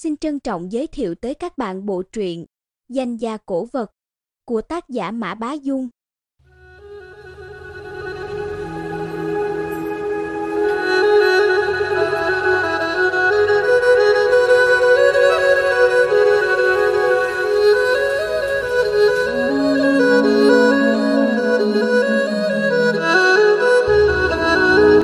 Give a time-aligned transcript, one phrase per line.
[0.00, 2.46] Xin trân trọng giới thiệu tới các bạn bộ truyện
[2.88, 3.92] Danh gia cổ vật
[4.44, 5.88] của tác giả Mã Bá Dung.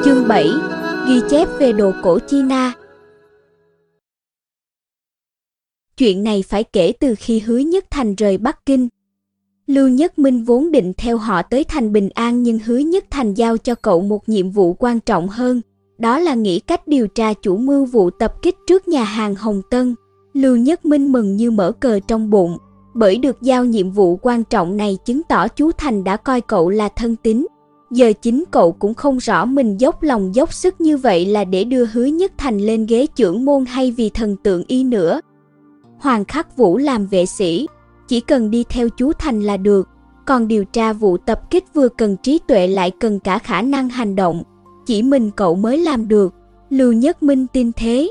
[0.05, 0.49] Chương 7
[1.09, 2.64] Ghi chép về đồ cổ China
[5.99, 8.89] Chuyện này phải kể từ khi hứa nhất thành rời Bắc Kinh.
[9.67, 13.35] Lưu Nhất Minh vốn định theo họ tới thành Bình An nhưng hứa nhất thành
[13.35, 15.61] giao cho cậu một nhiệm vụ quan trọng hơn,
[15.99, 19.63] đó là nghĩ cách điều tra chủ mưu vụ tập kích trước nhà hàng Hồng
[19.71, 19.95] Tân.
[20.33, 22.59] Lưu Nhất Minh mừng như mở cờ trong bụng,
[22.95, 26.71] bởi được giao nhiệm vụ quan trọng này chứng tỏ chú Thành đã coi cậu
[26.71, 27.47] là thân tín.
[27.91, 31.65] Giờ chính cậu cũng không rõ mình dốc lòng dốc sức như vậy là để
[31.65, 35.21] đưa hứa nhất thành lên ghế trưởng môn hay vì thần tượng y nữa.
[36.05, 37.67] Hoàng Khắc Vũ làm vệ sĩ,
[38.09, 39.89] chỉ cần đi theo chú Thành là được,
[40.27, 43.89] còn điều tra vụ tập kích vừa cần trí tuệ lại cần cả khả năng
[43.89, 44.43] hành động,
[44.87, 46.35] chỉ mình cậu mới làm được,
[46.71, 48.11] Lưu Nhất Minh tin thế.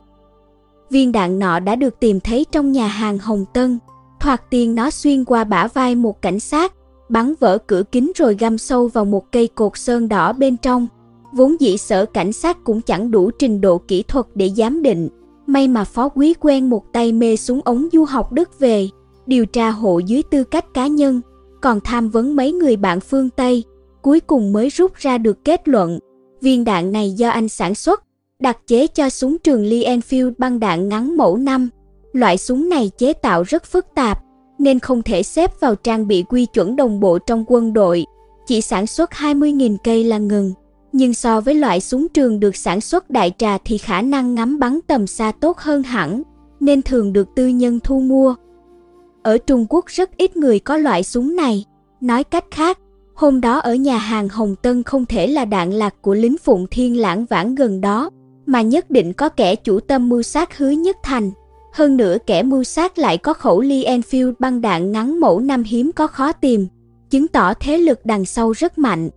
[0.90, 3.80] Viên đạn nọ đã được tìm thấy trong nhà hàng Hồng Tân,
[4.20, 6.74] thoạt tiên nó xuyên qua bả vai một cảnh sát,
[7.10, 10.88] bắn vỡ cửa kính rồi găm sâu vào một cây cột sơn đỏ bên trong.
[11.34, 15.10] Vốn dĩ sở cảnh sát cũng chẳng đủ trình độ kỹ thuật để giám định,
[15.48, 18.90] May mà phó quý quen một tay mê súng ống du học Đức về,
[19.26, 21.22] điều tra hộ dưới tư cách cá nhân,
[21.62, 23.64] còn tham vấn mấy người bạn phương Tây,
[24.02, 26.00] cuối cùng mới rút ra được kết luận.
[26.42, 28.04] Viên đạn này do anh sản xuất,
[28.40, 31.70] đặc chế cho súng trường Lee Enfield băng đạn ngắn mẫu 5.
[32.14, 34.20] Loại súng này chế tạo rất phức tạp,
[34.60, 38.06] nên không thể xếp vào trang bị quy chuẩn đồng bộ trong quân đội,
[38.48, 40.54] chỉ sản xuất 20.000 cây là ngừng
[40.94, 44.60] nhưng so với loại súng trường được sản xuất đại trà thì khả năng ngắm
[44.60, 46.22] bắn tầm xa tốt hơn hẳn,
[46.60, 48.36] nên thường được tư nhân thu mua.
[49.24, 51.66] Ở Trung Quốc rất ít người có loại súng này,
[52.02, 52.80] nói cách khác,
[53.14, 56.68] hôm đó ở nhà hàng Hồng Tân không thể là đạn lạc của lính Phụng
[56.72, 58.10] Thiên lãng vãng gần đó,
[58.46, 61.32] mà nhất định có kẻ chủ tâm mưu sát hứa nhất thành.
[61.74, 65.64] Hơn nữa kẻ mưu sát lại có khẩu Lee Enfield băng đạn ngắn mẫu năm
[65.64, 66.68] hiếm có khó tìm,
[67.10, 69.10] chứng tỏ thế lực đằng sau rất mạnh.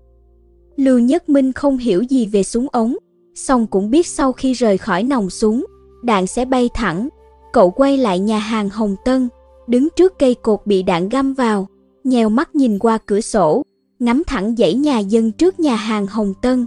[0.77, 2.97] Lưu Nhất Minh không hiểu gì về súng ống,
[3.35, 5.65] song cũng biết sau khi rời khỏi nòng súng,
[6.03, 7.09] đạn sẽ bay thẳng.
[7.53, 9.29] Cậu quay lại nhà hàng Hồng Tân,
[9.67, 11.67] đứng trước cây cột bị đạn găm vào,
[12.05, 13.63] nhèo mắt nhìn qua cửa sổ,
[13.99, 16.67] ngắm thẳng dãy nhà dân trước nhà hàng Hồng Tân.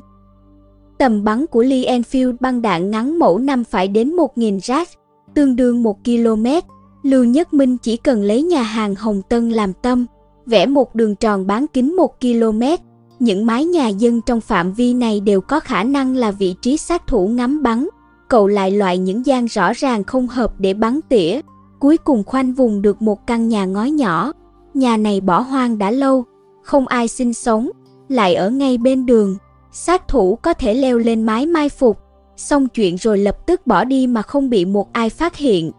[0.98, 4.90] Tầm bắn của Lee Enfield băng đạn ngắn mẫu năm phải đến 1.000 rác,
[5.34, 6.46] tương đương 1 km.
[7.04, 10.06] Lưu Nhất Minh chỉ cần lấy nhà hàng Hồng Tân làm tâm,
[10.46, 12.62] vẽ một đường tròn bán kính 1 km,
[13.20, 16.78] những mái nhà dân trong phạm vi này đều có khả năng là vị trí
[16.78, 17.88] sát thủ ngắm bắn.
[18.28, 21.42] Cậu lại loại những gian rõ ràng không hợp để bắn tỉa.
[21.80, 24.32] Cuối cùng khoanh vùng được một căn nhà ngói nhỏ.
[24.74, 26.24] Nhà này bỏ hoang đã lâu,
[26.64, 27.70] không ai sinh sống,
[28.10, 29.38] lại ở ngay bên đường.
[29.72, 31.98] Sát thủ có thể leo lên mái mai phục,
[32.38, 35.72] xong chuyện rồi lập tức bỏ đi mà không bị một ai phát hiện.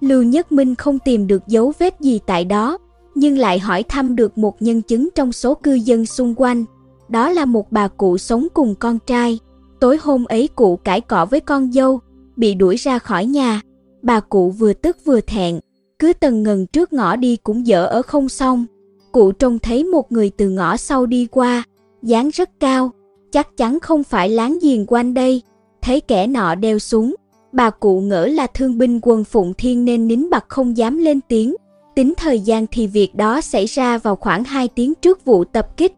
[0.00, 2.78] Lưu Nhất Minh không tìm được dấu vết gì tại đó,
[3.14, 6.64] nhưng lại hỏi thăm được một nhân chứng trong số cư dân xung quanh.
[7.08, 9.38] Đó là một bà cụ sống cùng con trai.
[9.80, 12.00] Tối hôm ấy cụ cãi cọ với con dâu,
[12.36, 13.60] bị đuổi ra khỏi nhà.
[14.02, 15.60] Bà cụ vừa tức vừa thẹn,
[15.98, 18.66] cứ tần ngần trước ngõ đi cũng dở ở không xong.
[19.12, 21.62] Cụ trông thấy một người từ ngõ sau đi qua,
[22.02, 22.90] dáng rất cao,
[23.32, 25.42] chắc chắn không phải láng giềng quanh đây.
[25.82, 27.14] Thấy kẻ nọ đeo súng,
[27.52, 31.20] bà cụ ngỡ là thương binh quân Phụng Thiên nên nín bặt không dám lên
[31.28, 31.54] tiếng.
[31.94, 35.76] Tính thời gian thì việc đó xảy ra vào khoảng 2 tiếng trước vụ tập
[35.76, 35.94] kích.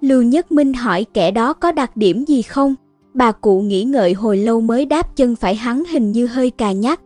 [0.00, 2.74] Lưu Nhất Minh hỏi kẻ đó có đặc điểm gì không?
[3.14, 6.72] Bà cụ nghĩ ngợi hồi lâu mới đáp chân phải hắn hình như hơi cà
[6.72, 7.00] nhắc.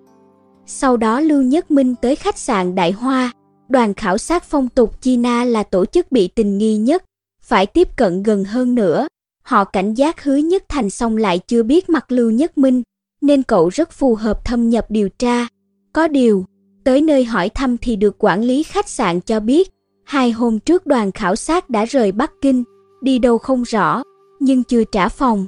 [0.67, 3.33] Sau đó Lưu Nhất Minh tới khách sạn Đại Hoa,
[3.69, 7.05] đoàn khảo sát phong tục China là tổ chức bị tình nghi nhất,
[7.41, 9.07] phải tiếp cận gần hơn nữa.
[9.43, 12.83] Họ cảnh giác hứa nhất thành xong lại chưa biết mặt Lưu Nhất Minh,
[13.21, 15.47] nên cậu rất phù hợp thâm nhập điều tra.
[15.93, 16.45] Có điều,
[16.85, 19.71] Tới nơi hỏi thăm thì được quản lý khách sạn cho biết,
[20.05, 22.65] hai hôm trước đoàn khảo sát đã rời Bắc Kinh,
[23.01, 24.03] đi đâu không rõ,
[24.41, 25.47] nhưng chưa trả phòng.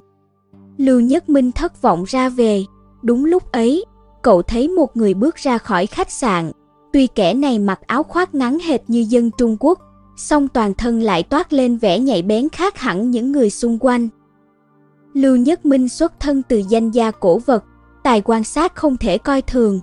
[0.77, 2.65] Lưu Nhất Minh thất vọng ra về,
[3.03, 3.85] đúng lúc ấy,
[4.23, 6.53] cậu thấy một người bước ra khỏi khách sạn.
[6.93, 9.79] Tuy kẻ này mặc áo khoác ngắn hệt như dân Trung Quốc,
[10.17, 14.09] song toàn thân lại toát lên vẻ nhạy bén khác hẳn những người xung quanh.
[15.15, 17.65] Lưu Nhất Minh xuất thân từ danh gia cổ vật,
[18.03, 19.81] tài quan sát không thể coi thường,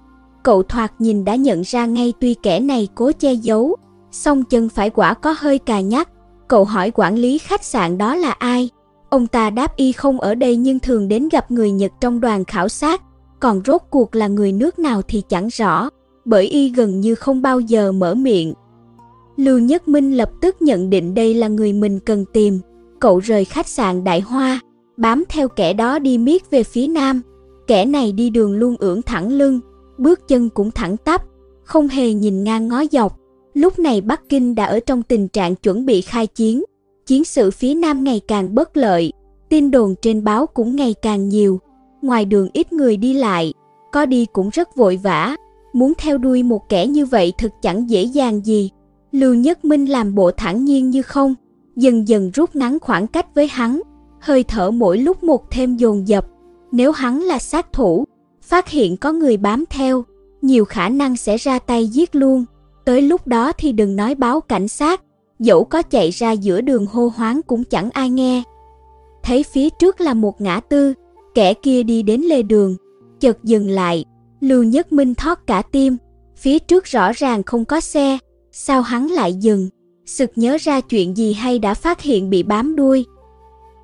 [0.47, 3.75] Cậu thoạt nhìn đã nhận ra ngay tuy kẻ này cố che giấu,
[4.11, 6.09] song chân phải quả có hơi cà nhắc.
[6.47, 8.69] Cậu hỏi quản lý khách sạn đó là ai.
[9.09, 12.45] Ông ta đáp y không ở đây nhưng thường đến gặp người Nhật trong đoàn
[12.45, 13.01] khảo sát.
[13.39, 15.89] còn rốt cuộc là người nước nào thì chẳng rõ,
[16.25, 18.53] bởi y gần như không bao giờ mở miệng.
[19.37, 22.59] Lưu Nhất Minh lập tức nhận định đây là người mình cần tìm,
[22.99, 24.59] cậu rời khách sạn Đại Hoa,
[24.97, 27.21] bám theo kẻ đó đi miết về phía nam.
[27.67, 29.59] Kẻ này đi đường luôn ưỡn thẳng lưng,
[29.99, 31.23] bước chân cũng thẳng tắp,
[31.63, 33.19] không hề nhìn ngang ngó dọc.
[33.53, 36.63] Lúc này Bắc Kinh đã ở trong tình trạng chuẩn bị khai chiến,
[37.05, 39.13] chiến sự phía nam ngày càng bất lợi,
[39.49, 41.59] tin đồn trên báo cũng ngày càng nhiều.
[42.01, 43.53] Ngoài đường ít người đi lại,
[43.91, 45.35] có đi cũng rất vội vã,
[45.73, 48.69] muốn theo đuôi một kẻ như vậy thực chẳng dễ dàng gì.
[49.11, 51.35] Lưu Nhất Minh làm bộ thẳng nhiên như không,
[51.75, 53.81] dần dần rút ngắn khoảng cách với hắn,
[54.19, 56.25] hơi thở mỗi lúc một thêm dồn dập.
[56.71, 58.05] Nếu hắn là sát thủ,
[58.47, 60.05] phát hiện có người bám theo,
[60.41, 62.45] nhiều khả năng sẽ ra tay giết luôn.
[62.85, 65.01] Tới lúc đó thì đừng nói báo cảnh sát,
[65.39, 68.43] dẫu có chạy ra giữa đường hô hoáng cũng chẳng ai nghe.
[69.23, 70.93] Thấy phía trước là một ngã tư,
[71.35, 72.75] kẻ kia đi đến lề đường,
[73.19, 74.05] chợt dừng lại,
[74.41, 75.97] Lưu Nhất Minh thoát cả tim,
[76.35, 78.17] phía trước rõ ràng không có xe,
[78.51, 79.69] sao hắn lại dừng?
[80.05, 83.05] Sực nhớ ra chuyện gì hay đã phát hiện bị bám đuôi.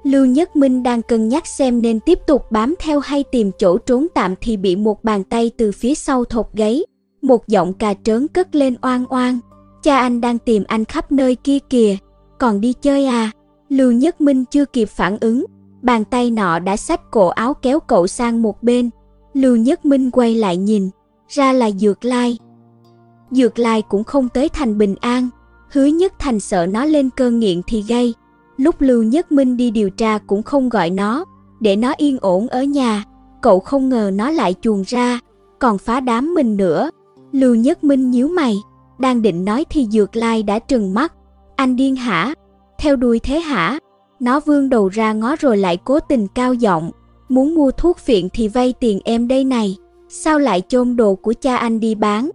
[0.04, 3.78] Lưu Nhất Minh đang cân nhắc xem nên tiếp tục bám theo hay tìm chỗ
[3.78, 6.84] trốn tạm thì bị một bàn tay từ phía sau thột gáy.
[7.22, 9.40] Một giọng cà trớn cất lên oan oan.
[9.84, 11.98] Cha anh đang tìm anh khắp nơi kia kìa,
[12.40, 13.32] còn đi chơi à?
[13.70, 15.46] Lưu Nhất Minh chưa kịp phản ứng,
[15.82, 18.90] bàn tay nọ đã xách cổ áo kéo cậu sang một bên.
[19.34, 20.90] Lưu Nhất Minh quay lại nhìn,
[21.28, 22.38] ra là Dược Lai.
[23.32, 25.30] Dược Lai cũng không tới thành bình an,
[25.72, 28.14] hứa nhất thành sợ nó lên cơn nghiện thì gây.
[28.58, 31.26] Lúc Lưu Nhất Minh đi điều tra cũng không gọi nó,
[31.60, 33.04] để nó yên ổn ở nhà.
[33.42, 35.20] Cậu không ngờ nó lại chuồn ra,
[35.60, 36.90] còn phá đám mình nữa.
[37.32, 38.56] Lưu Nhất Minh nhíu mày,
[39.00, 41.14] đang định nói thì Dược Lai đã trừng mắt.
[41.56, 42.34] Anh điên hả?
[42.80, 43.80] Theo đuôi thế hả?
[44.20, 46.92] Nó vươn đầu ra ngó rồi lại cố tình cao giọng.
[47.30, 49.78] Muốn mua thuốc phiện thì vay tiền em đây này.
[50.10, 52.30] Sao lại chôn đồ của cha anh đi bán?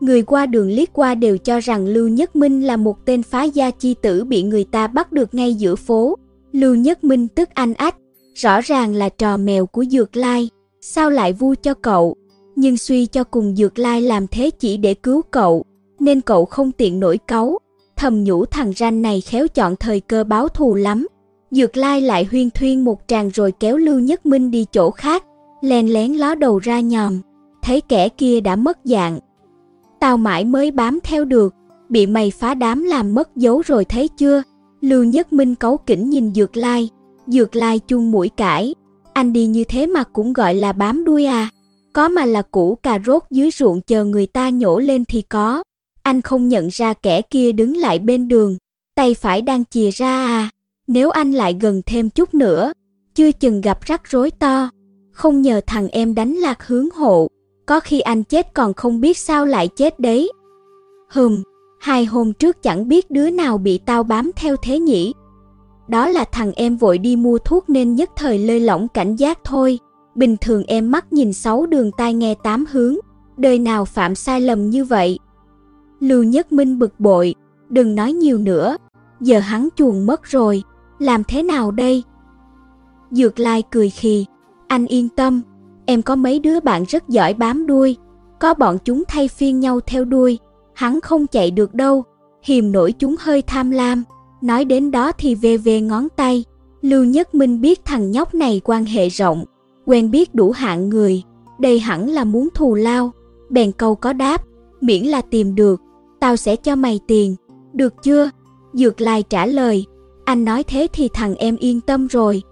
[0.00, 3.42] Người qua đường liếc qua đều cho rằng Lưu Nhất Minh là một tên phá
[3.42, 6.18] gia chi tử bị người ta bắt được ngay giữa phố.
[6.52, 7.96] Lưu Nhất Minh tức anh ách,
[8.34, 10.50] rõ ràng là trò mèo của Dược Lai,
[10.80, 12.16] sao lại vu cho cậu?
[12.56, 15.64] Nhưng suy cho cùng Dược Lai làm thế chỉ để cứu cậu,
[16.00, 17.58] nên cậu không tiện nổi cáu,
[17.96, 21.06] thầm nhủ thằng ranh này khéo chọn thời cơ báo thù lắm.
[21.50, 25.24] Dược Lai lại huyên thuyên một tràng rồi kéo Lưu Nhất Minh đi chỗ khác,
[25.60, 27.20] len lén ló đầu ra nhòm,
[27.62, 29.18] thấy kẻ kia đã mất dạng,
[30.00, 31.54] tao mãi mới bám theo được,
[31.88, 34.42] bị mày phá đám làm mất dấu rồi thấy chưa?
[34.80, 36.88] Lưu Nhất Minh cấu kỉnh nhìn Dược Lai,
[37.26, 38.74] Dược Lai chung mũi cãi,
[39.12, 41.48] anh đi như thế mà cũng gọi là bám đuôi à?
[41.92, 45.62] Có mà là củ cà rốt dưới ruộng chờ người ta nhổ lên thì có.
[46.02, 48.56] Anh không nhận ra kẻ kia đứng lại bên đường,
[48.94, 50.50] tay phải đang chìa ra à?
[50.86, 52.72] Nếu anh lại gần thêm chút nữa,
[53.14, 54.70] chưa chừng gặp rắc rối to.
[55.12, 57.28] Không nhờ thằng em đánh lạc hướng hộ,
[57.70, 60.32] có khi anh chết còn không biết sao lại chết đấy.
[61.08, 61.42] Hừm,
[61.80, 65.14] hai hôm trước chẳng biết đứa nào bị tao bám theo thế nhỉ.
[65.88, 69.38] Đó là thằng em vội đi mua thuốc nên nhất thời lơi lỏng cảnh giác
[69.44, 69.78] thôi.
[70.14, 72.96] Bình thường em mắt nhìn sáu đường tai nghe tám hướng,
[73.36, 75.18] đời nào phạm sai lầm như vậy.
[76.00, 77.34] Lưu Nhất Minh bực bội,
[77.68, 78.76] đừng nói nhiều nữa,
[79.20, 80.62] giờ hắn chuồn mất rồi,
[80.98, 82.02] làm thế nào đây?
[83.10, 84.26] Dược Lai cười khì,
[84.68, 85.42] anh yên tâm,
[85.90, 87.96] Em có mấy đứa bạn rất giỏi bám đuôi,
[88.40, 90.38] có bọn chúng thay phiên nhau theo đuôi,
[90.74, 92.04] hắn không chạy được đâu,
[92.42, 94.04] hiềm nổi chúng hơi tham lam.
[94.42, 96.44] Nói đến đó thì về về ngón tay,
[96.82, 99.44] Lưu Nhất Minh biết thằng nhóc này quan hệ rộng,
[99.86, 101.22] quen biết đủ hạng người,
[101.58, 103.12] đây hẳn là muốn thù lao.
[103.48, 104.44] Bèn câu có đáp,
[104.80, 105.80] miễn là tìm được,
[106.20, 107.36] tao sẽ cho mày tiền,
[107.72, 108.30] được chưa?
[108.72, 109.86] Dược Lai trả lời,
[110.24, 112.42] anh nói thế thì thằng em yên tâm rồi.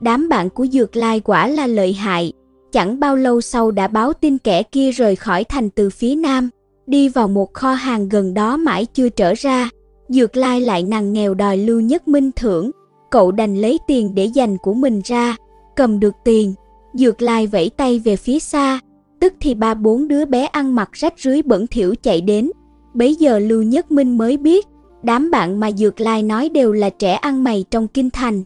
[0.00, 2.32] Đám bạn của Dược Lai quả là lợi hại,
[2.72, 6.50] Chẳng bao lâu sau đã báo tin kẻ kia rời khỏi thành từ phía nam,
[6.86, 9.70] đi vào một kho hàng gần đó mãi chưa trở ra.
[10.08, 12.70] Dược Lai lại nằng nghèo đòi Lưu Nhất Minh thưởng,
[13.10, 15.36] cậu đành lấy tiền để dành của mình ra,
[15.76, 16.54] cầm được tiền,
[16.94, 18.80] Dược Lai vẫy tay về phía xa,
[19.20, 22.50] tức thì ba bốn đứa bé ăn mặc rách rưới bẩn thỉu chạy đến.
[22.94, 24.66] Bấy giờ Lưu Nhất Minh mới biết,
[25.02, 28.42] đám bạn mà Dược Lai nói đều là trẻ ăn mày trong kinh thành.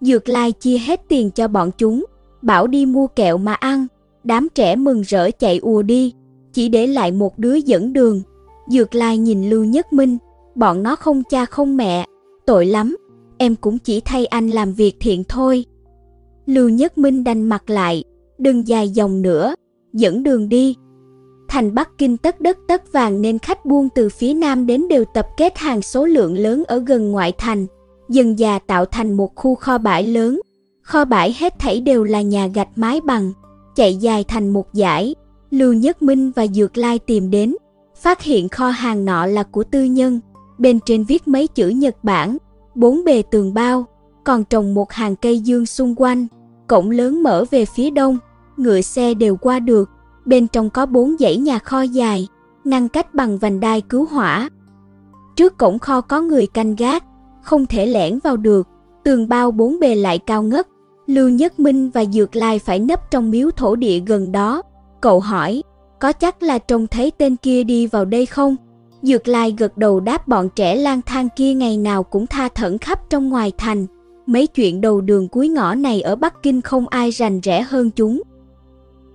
[0.00, 2.04] Dược Lai chia hết tiền cho bọn chúng,
[2.42, 3.86] bảo đi mua kẹo mà ăn.
[4.24, 6.12] Đám trẻ mừng rỡ chạy ùa đi,
[6.52, 8.22] chỉ để lại một đứa dẫn đường.
[8.68, 10.18] Dược Lai nhìn Lưu Nhất Minh,
[10.54, 12.06] bọn nó không cha không mẹ,
[12.46, 12.96] tội lắm,
[13.38, 15.64] em cũng chỉ thay anh làm việc thiện thôi.
[16.46, 18.04] Lưu Nhất Minh đành mặt lại,
[18.38, 19.54] đừng dài dòng nữa,
[19.92, 20.76] dẫn đường đi.
[21.48, 25.04] Thành Bắc Kinh tất đất tất vàng nên khách buôn từ phía nam đến đều
[25.14, 27.66] tập kết hàng số lượng lớn ở gần ngoại thành,
[28.08, 30.40] dần già tạo thành một khu kho bãi lớn,
[30.90, 33.32] Kho bãi hết thảy đều là nhà gạch mái bằng,
[33.74, 35.14] chạy dài thành một dải.
[35.50, 37.56] Lưu Nhất Minh và Dược Lai tìm đến,
[37.96, 40.20] phát hiện kho hàng nọ là của tư nhân,
[40.58, 42.36] bên trên viết mấy chữ Nhật Bản,
[42.74, 43.86] bốn bề tường bao,
[44.24, 46.26] còn trồng một hàng cây dương xung quanh,
[46.66, 48.18] cổng lớn mở về phía đông,
[48.56, 49.90] ngựa xe đều qua được,
[50.24, 52.28] bên trong có bốn dãy nhà kho dài,
[52.64, 54.50] ngăn cách bằng vành đai cứu hỏa.
[55.36, 57.04] Trước cổng kho có người canh gác,
[57.42, 58.68] không thể lẻn vào được,
[59.04, 60.66] tường bao bốn bề lại cao ngất.
[61.10, 64.62] Lưu Nhất Minh và Dược Lai phải nấp trong miếu thổ địa gần đó.
[65.00, 65.62] Cậu hỏi,
[66.00, 68.56] có chắc là trông thấy tên kia đi vào đây không?
[69.02, 72.78] Dược Lai gật đầu đáp bọn trẻ lang thang kia ngày nào cũng tha thẩn
[72.78, 73.86] khắp trong ngoài thành.
[74.26, 77.90] Mấy chuyện đầu đường cuối ngõ này ở Bắc Kinh không ai rành rẽ hơn
[77.90, 78.22] chúng.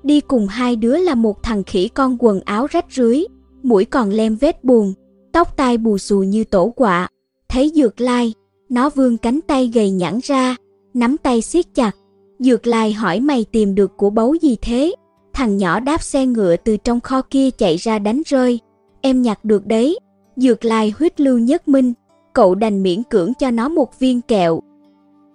[0.04, 3.24] Đi cùng hai đứa là một thằng khỉ con quần áo rách rưới,
[3.64, 4.94] mũi còn lem vết buồn,
[5.32, 7.08] tóc tai bù xù như tổ quạ.
[7.50, 8.34] Thấy Dược Lai,
[8.70, 10.56] nó vươn cánh tay gầy nhẵn ra,
[10.96, 11.92] nắm tay siết chặt.
[12.40, 14.96] Dược Lai hỏi mày tìm được của báu gì thế?
[15.34, 18.60] Thằng nhỏ đáp xe ngựa từ trong kho kia chạy ra đánh rơi.
[19.02, 20.00] Em nhặt được đấy.
[20.36, 21.94] Dược Lai huyết lưu nhất minh,
[22.34, 24.62] cậu đành miễn cưỡng cho nó một viên kẹo.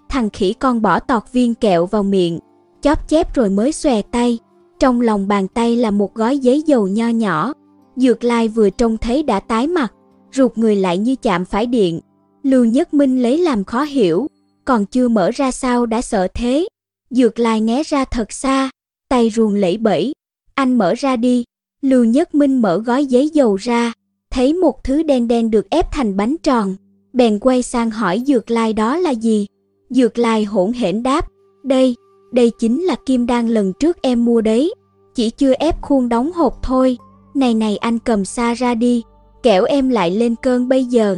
[0.09, 2.39] Thằng khỉ con bỏ tọt viên kẹo vào miệng,
[2.81, 4.39] chóp chép rồi mới xòe tay.
[4.79, 7.53] Trong lòng bàn tay là một gói giấy dầu nho nhỏ.
[7.97, 9.93] Dược Lai vừa trông thấy đã tái mặt,
[10.33, 12.01] rụt người lại như chạm phải điện.
[12.43, 14.27] Lưu Nhất Minh lấy làm khó hiểu,
[14.71, 16.69] còn chưa mở ra sao đã sợ thế.
[17.11, 18.71] Dược Lai né ra thật xa,
[19.09, 20.13] tay ruồng lẫy bẫy.
[20.55, 21.45] Anh mở ra đi.
[21.83, 23.93] Lưu Nhất Minh mở gói giấy dầu ra,
[24.31, 26.77] thấy một thứ đen đen được ép thành bánh tròn.
[27.13, 29.47] Bèn quay sang hỏi Dược Lai đó là gì.
[29.89, 31.27] Dược Lai hỗn hển đáp,
[31.65, 31.97] đây,
[32.33, 34.75] đây chính là kim đan lần trước em mua đấy.
[35.15, 36.99] Chỉ chưa ép khuôn đóng hộp thôi.
[37.35, 39.03] Này này anh cầm xa ra đi,
[39.43, 41.17] kẻo em lại lên cơn bây giờ.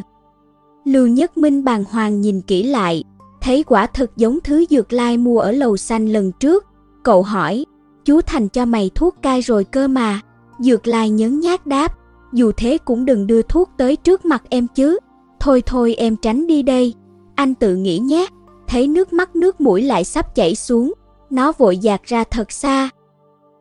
[0.85, 3.05] Lưu Nhất Minh bàng hoàng nhìn kỹ lại,
[3.43, 6.67] thấy quả thực giống thứ dược lai mua ở lầu xanh lần trước.
[7.03, 7.65] Cậu hỏi,
[8.05, 10.21] chú Thành cho mày thuốc cai rồi cơ mà.
[10.59, 11.95] Dược lai nhấn nhát đáp,
[12.33, 14.99] dù thế cũng đừng đưa thuốc tới trước mặt em chứ.
[15.41, 16.95] Thôi thôi em tránh đi đây.
[17.35, 18.27] Anh tự nghĩ nhé.
[18.69, 20.93] Thấy nước mắt nước mũi lại sắp chảy xuống,
[21.31, 22.91] nó vội dạt ra thật xa.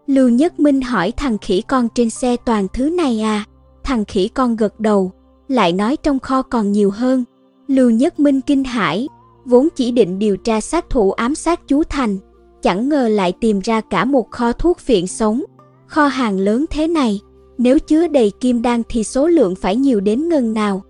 [0.07, 3.45] Lưu Nhất Minh hỏi thằng khỉ con trên xe toàn thứ này à?
[3.83, 5.11] Thằng khỉ con gật đầu,
[5.47, 7.23] lại nói trong kho còn nhiều hơn.
[7.67, 9.07] Lưu Nhất Minh kinh hãi,
[9.45, 12.17] vốn chỉ định điều tra sát thủ ám sát chú Thành,
[12.61, 15.43] chẳng ngờ lại tìm ra cả một kho thuốc phiện sống.
[15.87, 17.19] Kho hàng lớn thế này,
[17.57, 20.81] nếu chứa đầy kim đan thì số lượng phải nhiều đến ngần nào.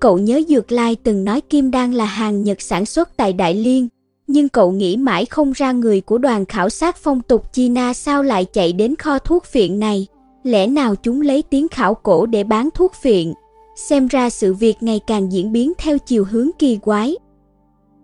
[0.00, 3.54] Cậu nhớ Dược Lai từng nói kim đan là hàng Nhật sản xuất tại Đại
[3.54, 3.88] Liên,
[4.26, 8.22] nhưng cậu nghĩ mãi không ra người của đoàn khảo sát phong tục China sao
[8.22, 10.06] lại chạy đến kho thuốc phiện này.
[10.42, 13.32] Lẽ nào chúng lấy tiếng khảo cổ để bán thuốc phiện?
[13.76, 17.16] Xem ra sự việc ngày càng diễn biến theo chiều hướng kỳ quái.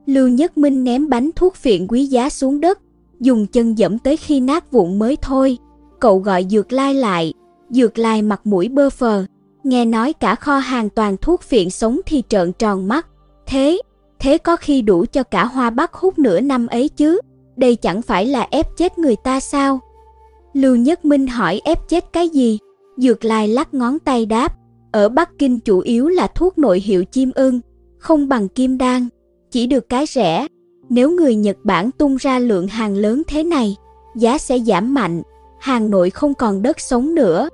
[0.06, 2.78] Lưu Nhất Minh ném bánh thuốc phiện quý giá xuống đất,
[3.20, 5.58] dùng chân dẫm tới khi nát vụn mới thôi.
[6.00, 7.32] Cậu gọi Dược Lai lại,
[7.70, 9.24] Dược Lai mặt mũi bơ phờ,
[9.64, 13.06] nghe nói cả kho hàng toàn thuốc phiện sống thì trợn tròn mắt.
[13.46, 13.80] Thế,
[14.18, 17.20] thế có khi đủ cho cả Hoa Bắc hút nửa năm ấy chứ,
[17.56, 19.80] đây chẳng phải là ép chết người ta sao?
[20.52, 22.58] Lưu Nhất Minh hỏi ép chết cái gì?
[22.96, 24.56] Dược Lai lắc ngón tay đáp,
[24.92, 27.60] ở Bắc Kinh chủ yếu là thuốc nội hiệu chim ưng,
[27.98, 29.08] không bằng kim đan,
[29.56, 30.46] chỉ được cái rẻ.
[30.88, 33.76] Nếu người Nhật Bản tung ra lượng hàng lớn thế này,
[34.16, 35.22] giá sẽ giảm mạnh,
[35.60, 37.48] hàng nội không còn đất sống nữa.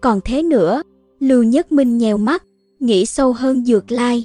[0.00, 0.82] Còn thế nữa,
[1.20, 2.44] Lưu Nhất Minh nhèo mắt,
[2.80, 4.24] nghĩ sâu hơn Dược Lai.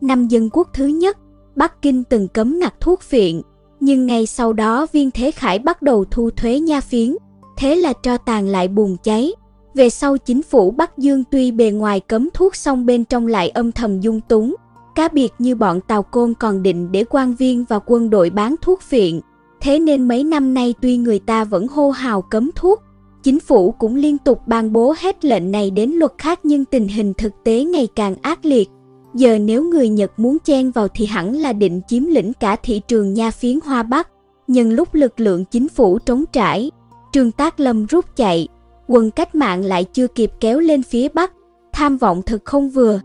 [0.00, 1.18] Năm dân quốc thứ nhất,
[1.56, 3.42] Bắc Kinh từng cấm ngặt thuốc phiện,
[3.80, 7.16] nhưng ngay sau đó viên thế khải bắt đầu thu thuế nha phiến,
[7.56, 9.32] thế là cho tàn lại bùng cháy.
[9.74, 13.48] Về sau chính phủ Bắc Dương tuy bề ngoài cấm thuốc xong bên trong lại
[13.48, 14.54] âm thầm dung túng,
[14.98, 18.54] cá biệt như bọn Tàu Côn còn định để quan viên và quân đội bán
[18.62, 19.20] thuốc phiện.
[19.60, 22.82] Thế nên mấy năm nay tuy người ta vẫn hô hào cấm thuốc,
[23.22, 26.88] chính phủ cũng liên tục ban bố hết lệnh này đến luật khác nhưng tình
[26.88, 28.70] hình thực tế ngày càng ác liệt.
[29.14, 32.80] Giờ nếu người Nhật muốn chen vào thì hẳn là định chiếm lĩnh cả thị
[32.88, 34.08] trường nha phiến Hoa Bắc.
[34.46, 36.70] Nhưng lúc lực lượng chính phủ trống trải,
[37.12, 38.48] Trương Tác Lâm rút chạy,
[38.86, 41.32] quân cách mạng lại chưa kịp kéo lên phía Bắc,
[41.72, 43.00] tham vọng thực không vừa.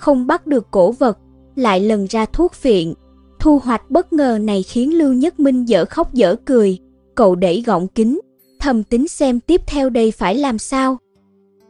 [0.00, 1.18] Không bắt được cổ vật,
[1.56, 2.94] lại lần ra thuốc phiện.
[3.40, 6.78] Thu hoạch bất ngờ này khiến Lưu Nhất Minh dở khóc dở cười,
[7.14, 8.20] cậu đẩy gọng kính,
[8.60, 10.98] thầm tính xem tiếp theo đây phải làm sao.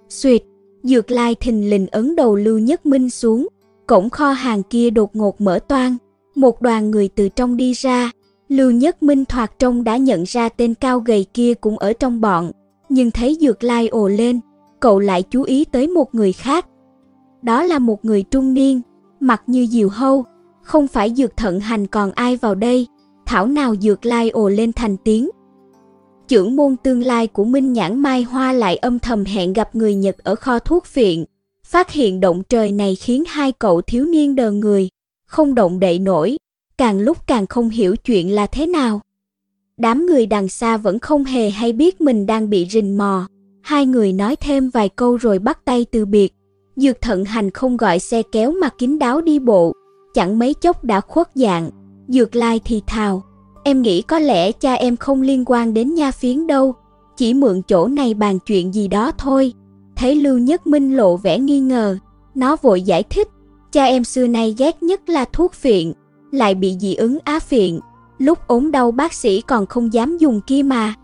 [0.08, 0.42] Xuyệt,
[0.82, 3.48] Dược Lai thình lình ấn đầu Lưu Nhất Minh xuống,
[3.86, 5.96] cổng kho hàng kia đột ngột mở toang,
[6.34, 8.10] một đoàn người từ trong đi ra.
[8.48, 12.20] Lưu Nhất Minh thoạt trông đã nhận ra tên cao gầy kia cũng ở trong
[12.20, 12.50] bọn,
[12.88, 14.40] nhưng thấy Dược Lai ồ lên,
[14.80, 16.66] cậu lại chú ý tới một người khác.
[17.42, 18.80] Đó là một người trung niên,
[19.20, 20.24] mặt như diều hâu,
[20.62, 22.86] không phải Dược Thận Hành còn ai vào đây,
[23.26, 25.30] thảo nào Dược Lai ồ lên thành tiếng.
[26.28, 29.94] trưởng môn tương lai của Minh Nhãn Mai Hoa lại âm thầm hẹn gặp người
[29.94, 31.24] Nhật ở kho thuốc viện.
[31.64, 34.88] Phát hiện động trời này khiến hai cậu thiếu niên đờ người,
[35.26, 36.36] không động đậy nổi,
[36.78, 39.00] càng lúc càng không hiểu chuyện là thế nào.
[39.76, 43.26] Đám người đằng xa vẫn không hề hay biết mình đang bị rình mò.
[43.62, 46.32] Hai người nói thêm vài câu rồi bắt tay từ biệt.
[46.80, 49.72] Dược thận hành không gọi xe kéo mà kín đáo đi bộ,
[50.14, 51.70] chẳng mấy chốc đã khuất dạng.
[52.08, 53.22] Dược lai thì thào,
[53.64, 56.74] em nghĩ có lẽ cha em không liên quan đến nha phiến đâu,
[57.16, 59.52] chỉ mượn chỗ này bàn chuyện gì đó thôi.
[59.96, 61.98] Thấy Lưu Nhất Minh lộ vẻ nghi ngờ,
[62.34, 63.28] nó vội giải thích,
[63.72, 65.92] cha em xưa nay ghét nhất là thuốc phiện,
[66.30, 67.80] lại bị dị ứng á phiện,
[68.18, 70.94] lúc ốm đau bác sĩ còn không dám dùng kia mà.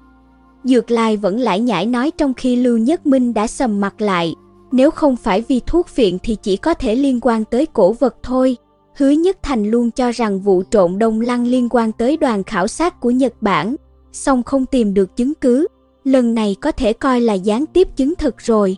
[0.65, 4.35] Dược Lai vẫn lải nhải nói trong khi Lưu Nhất Minh đã sầm mặt lại,
[4.73, 8.17] nếu không phải vì thuốc phiện thì chỉ có thể liên quan tới cổ vật
[8.23, 8.57] thôi.
[8.97, 12.67] Hứa Nhất Thành luôn cho rằng vụ trộn đông lăng liên quan tới đoàn khảo
[12.67, 13.77] sát của Nhật Bản,
[14.13, 15.67] song không tìm được chứng cứ.
[16.05, 18.77] Lần này có thể coi là gián tiếp chứng thực rồi.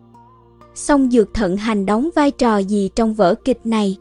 [0.75, 3.97] Song Dược Thận Hành đóng vai trò gì trong vở kịch này?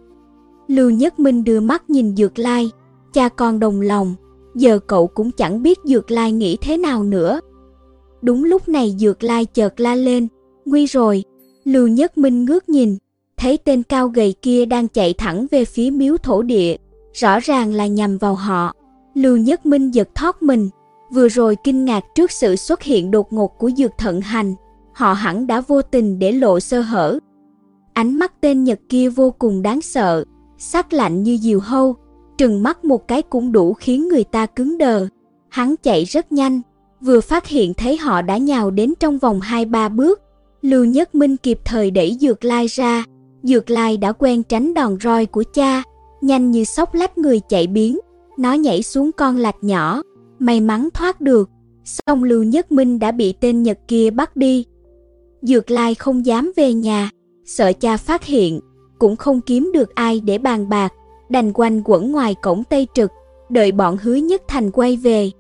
[0.68, 2.72] Lưu Nhất Minh đưa mắt nhìn Dược Lai,
[3.14, 4.16] cha con đồng lòng,
[4.56, 7.40] giờ cậu cũng chẳng biết Dược Lai nghĩ thế nào nữa.
[8.22, 10.28] Đúng lúc này Dược Lai chợt la lên,
[10.66, 11.24] nguy rồi,
[11.68, 12.98] Lưu Nhất Minh ngước nhìn,
[13.38, 16.76] thấy tên cao gầy kia đang chạy thẳng về phía miếu thổ địa,
[17.14, 18.74] rõ ràng là nhằm vào họ.
[19.14, 20.70] Lưu Nhất Minh giật thoát mình,
[21.14, 24.56] vừa rồi kinh ngạc trước sự xuất hiện đột ngột của Dược Thận Hành,
[24.94, 27.20] họ hẳn đã vô tình để lộ sơ hở.
[27.94, 30.24] Ánh mắt tên Nhật kia vô cùng đáng sợ,
[30.58, 31.96] sắc lạnh như diều hâu,
[32.38, 35.08] trừng mắt một cái cũng đủ khiến người ta cứng đờ.
[35.50, 36.62] Hắn chạy rất nhanh,
[37.02, 40.22] vừa phát hiện thấy họ đã nhào đến trong vòng 2-3 bước.
[40.62, 43.04] Lưu Nhất Minh kịp thời đẩy Dược Lai ra,
[43.44, 45.84] Dược Lai đã quen tránh đòn roi của cha,
[46.22, 48.00] nhanh như sóc lách người chạy biến,
[48.38, 50.02] nó nhảy xuống con lạch nhỏ,
[50.40, 51.50] may mắn thoát được,
[51.86, 54.66] song Lưu Nhất Minh đã bị tên Nhật kia bắt đi.
[55.42, 57.10] Dược Lai không dám về nhà,
[57.46, 58.60] sợ cha phát hiện,
[59.00, 60.94] cũng không kiếm được ai để bàn bạc,
[61.30, 63.12] đành quanh quẩn ngoài cổng Tây Trực,
[63.50, 65.32] đợi bọn hứa nhất thành quay về.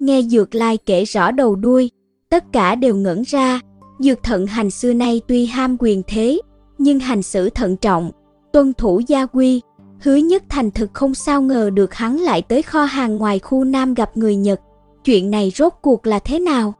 [0.00, 1.90] Nghe Dược Lai kể rõ đầu đuôi,
[2.28, 3.60] tất cả đều ngẩn ra,
[3.98, 6.40] Dược thận hành xưa nay tuy ham quyền thế,
[6.78, 8.10] nhưng hành xử thận trọng,
[8.52, 9.60] tuân thủ gia quy,
[10.00, 13.64] hứa nhất thành thực không sao ngờ được hắn lại tới kho hàng ngoài khu
[13.64, 14.60] Nam gặp người Nhật.
[15.04, 16.74] Chuyện này rốt cuộc là thế nào?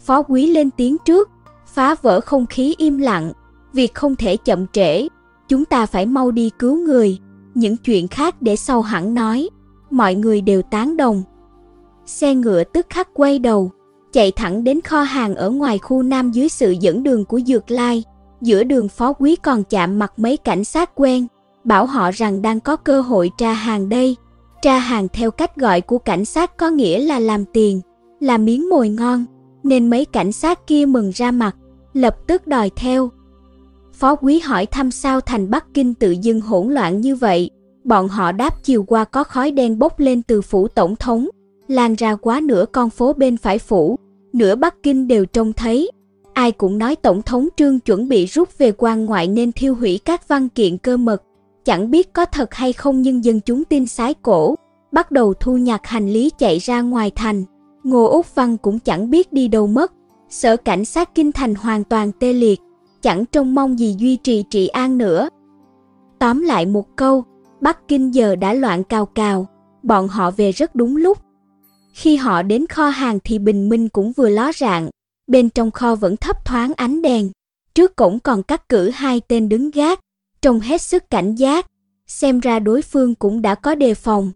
[0.00, 1.30] Phó quý lên tiếng trước,
[1.66, 3.32] phá vỡ không khí im lặng,
[3.72, 5.08] việc không thể chậm trễ,
[5.48, 7.18] chúng ta phải mau đi cứu người,
[7.54, 9.48] những chuyện khác để sau hẳn nói.
[9.90, 11.22] Mọi người đều tán đồng.
[12.06, 13.70] Xe ngựa tức khắc quay đầu,
[14.14, 17.70] chạy thẳng đến kho hàng ở ngoài khu Nam dưới sự dẫn đường của Dược
[17.70, 18.04] Lai.
[18.40, 21.26] Giữa đường phó quý còn chạm mặt mấy cảnh sát quen,
[21.64, 24.16] bảo họ rằng đang có cơ hội tra hàng đây.
[24.62, 27.80] Tra hàng theo cách gọi của cảnh sát có nghĩa là làm tiền,
[28.20, 29.24] là miếng mồi ngon,
[29.62, 31.56] nên mấy cảnh sát kia mừng ra mặt,
[31.92, 33.10] lập tức đòi theo.
[33.92, 37.50] Phó quý hỏi thăm sao thành Bắc Kinh tự dưng hỗn loạn như vậy.
[37.84, 41.28] Bọn họ đáp chiều qua có khói đen bốc lên từ phủ tổng thống,
[41.68, 43.98] lan ra quá nửa con phố bên phải phủ,
[44.34, 45.90] nửa Bắc Kinh đều trông thấy.
[46.32, 50.00] Ai cũng nói tổng thống trương chuẩn bị rút về quan ngoại nên thiêu hủy
[50.04, 51.22] các văn kiện cơ mật.
[51.64, 54.54] Chẳng biết có thật hay không nhưng dân chúng tin sái cổ,
[54.92, 57.44] bắt đầu thu nhặt hành lý chạy ra ngoài thành.
[57.84, 59.92] Ngô Úc Văn cũng chẳng biết đi đâu mất.
[60.30, 62.60] Sở cảnh sát kinh thành hoàn toàn tê liệt,
[63.02, 65.28] chẳng trông mong gì duy trì trị an nữa.
[66.18, 67.24] Tóm lại một câu,
[67.60, 69.46] Bắc Kinh giờ đã loạn cào cào,
[69.82, 71.18] bọn họ về rất đúng lúc.
[71.94, 74.90] Khi họ đến kho hàng thì bình minh cũng vừa ló rạng,
[75.26, 77.30] bên trong kho vẫn thấp thoáng ánh đèn.
[77.74, 80.00] Trước cổng còn cắt cử hai tên đứng gác,
[80.42, 81.66] trông hết sức cảnh giác,
[82.06, 84.30] xem ra đối phương cũng đã có đề phòng.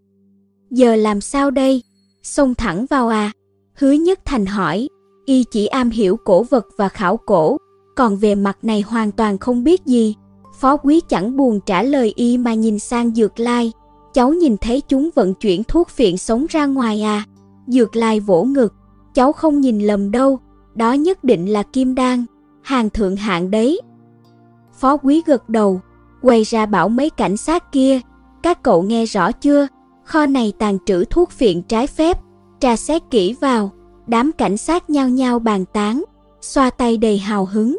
[0.70, 1.82] Giờ làm sao đây?
[2.22, 3.32] Xông thẳng vào à?
[3.74, 4.88] Hứa Nhất Thành hỏi,
[5.26, 7.56] y chỉ am hiểu cổ vật và khảo cổ,
[7.96, 10.14] còn về mặt này hoàn toàn không biết gì.
[10.58, 13.72] Phó quý chẳng buồn trả lời y mà nhìn sang Dược Lai.
[14.14, 17.24] Cháu nhìn thấy chúng vận chuyển thuốc phiện sống ra ngoài à?
[17.68, 18.74] Dược Lai vỗ ngực.
[19.14, 20.38] Cháu không nhìn lầm đâu,
[20.74, 22.24] đó nhất định là kim đan,
[22.62, 23.80] hàng thượng hạng đấy.
[24.78, 25.80] Phó quý gật đầu,
[26.22, 28.00] quay ra bảo mấy cảnh sát kia,
[28.42, 29.66] các cậu nghe rõ chưa,
[30.04, 32.20] kho này tàn trữ thuốc phiện trái phép,
[32.60, 33.70] tra xét kỹ vào,
[34.06, 36.04] đám cảnh sát nhao nhao bàn tán,
[36.40, 37.76] xoa tay đầy hào hứng.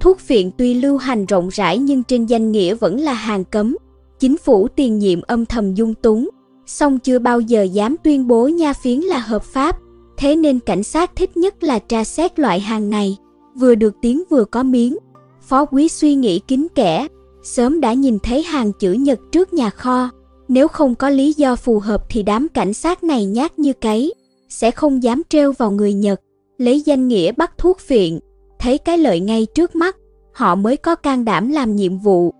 [0.00, 3.76] Thuốc phiện tuy lưu hành rộng rãi nhưng trên danh nghĩa vẫn là hàng cấm.
[4.18, 6.28] Chính phủ tiền nhiệm âm thầm dung túng,
[6.70, 9.76] song chưa bao giờ dám tuyên bố nha phiến là hợp pháp.
[10.16, 13.16] Thế nên cảnh sát thích nhất là tra xét loại hàng này,
[13.54, 14.96] vừa được tiếng vừa có miếng.
[15.40, 17.06] Phó quý suy nghĩ kín kẽ,
[17.42, 20.10] sớm đã nhìn thấy hàng chữ nhật trước nhà kho.
[20.48, 24.14] Nếu không có lý do phù hợp thì đám cảnh sát này nhát như cấy.
[24.48, 26.20] sẽ không dám trêu vào người Nhật,
[26.58, 28.20] lấy danh nghĩa bắt thuốc viện,
[28.58, 29.96] thấy cái lợi ngay trước mắt,
[30.32, 32.34] họ mới có can đảm làm nhiệm vụ.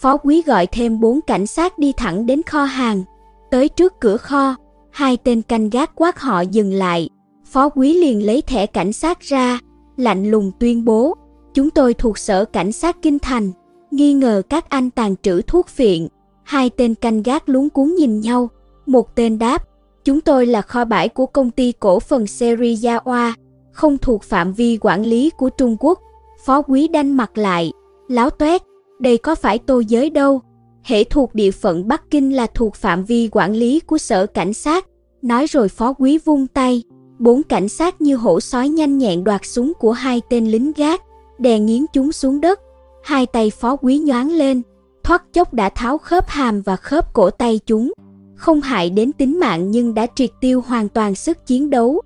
[0.00, 3.02] Phó quý gọi thêm bốn cảnh sát đi thẳng đến kho hàng,
[3.50, 4.54] tới trước cửa kho,
[4.90, 7.08] hai tên canh gác quát họ dừng lại.
[7.44, 9.58] Phó quý liền lấy thẻ cảnh sát ra,
[9.96, 11.14] lạnh lùng tuyên bố,
[11.54, 13.52] chúng tôi thuộc sở cảnh sát Kinh Thành,
[13.90, 16.08] nghi ngờ các anh tàn trữ thuốc phiện.
[16.42, 18.48] Hai tên canh gác lúng cuốn nhìn nhau,
[18.86, 19.62] một tên đáp,
[20.04, 23.32] chúng tôi là kho bãi của công ty cổ phần Seriyawa,
[23.72, 26.00] không thuộc phạm vi quản lý của Trung Quốc.
[26.44, 27.72] Phó quý đanh mặt lại,
[28.08, 28.62] láo toét,
[29.00, 30.40] đây có phải tô giới đâu.
[30.86, 34.52] Hệ thuộc địa phận Bắc Kinh là thuộc phạm vi quản lý của sở cảnh
[34.52, 34.86] sát.
[35.22, 36.82] Nói rồi phó quý vung tay,
[37.18, 41.02] bốn cảnh sát như hổ sói nhanh nhẹn đoạt súng của hai tên lính gác,
[41.38, 42.60] đè nghiến chúng xuống đất.
[43.04, 44.62] Hai tay phó quý nhoáng lên,
[45.04, 47.92] thoát chốc đã tháo khớp hàm và khớp cổ tay chúng.
[48.34, 52.02] Không hại đến tính mạng nhưng đã triệt tiêu hoàn toàn sức chiến đấu.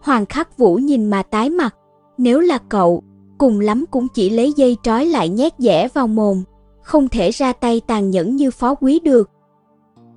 [0.00, 1.74] Hoàng khắc vũ nhìn mà tái mặt,
[2.18, 3.02] nếu là cậu,
[3.38, 6.42] cùng lắm cũng chỉ lấy dây trói lại nhét dẻ vào mồm,
[6.88, 9.30] không thể ra tay tàn nhẫn như phó quý được.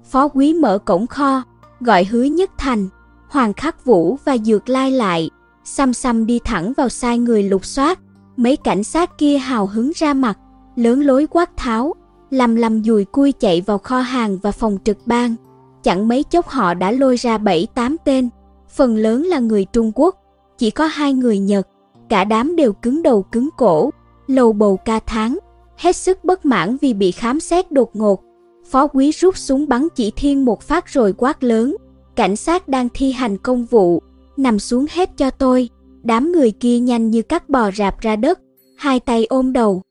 [0.03, 1.43] Phó quý mở cổng kho,
[1.79, 2.87] gọi hứa nhất thành,
[3.29, 5.29] hoàng khắc vũ và dược lai lại,
[5.63, 7.99] xăm xăm đi thẳng vào sai người lục soát.
[8.37, 10.37] Mấy cảnh sát kia hào hứng ra mặt,
[10.75, 11.93] lớn lối quát tháo,
[12.29, 15.35] lầm lầm dùi cui chạy vào kho hàng và phòng trực ban.
[15.83, 18.29] Chẳng mấy chốc họ đã lôi ra 7-8 tên,
[18.69, 20.15] phần lớn là người Trung Quốc,
[20.57, 21.67] chỉ có hai người Nhật,
[22.09, 23.89] cả đám đều cứng đầu cứng cổ,
[24.27, 25.37] lầu bầu ca tháng,
[25.81, 28.23] hết sức bất mãn vì bị khám xét đột ngột.
[28.69, 31.75] Phó quý rút súng bắn chỉ thiên một phát rồi quát lớn,
[32.15, 34.01] cảnh sát đang thi hành công vụ,
[34.37, 35.69] nằm xuống hết cho tôi.
[36.03, 38.39] Đám người kia nhanh như cắt bò rạp ra đất,
[38.77, 39.81] hai tay ôm đầu.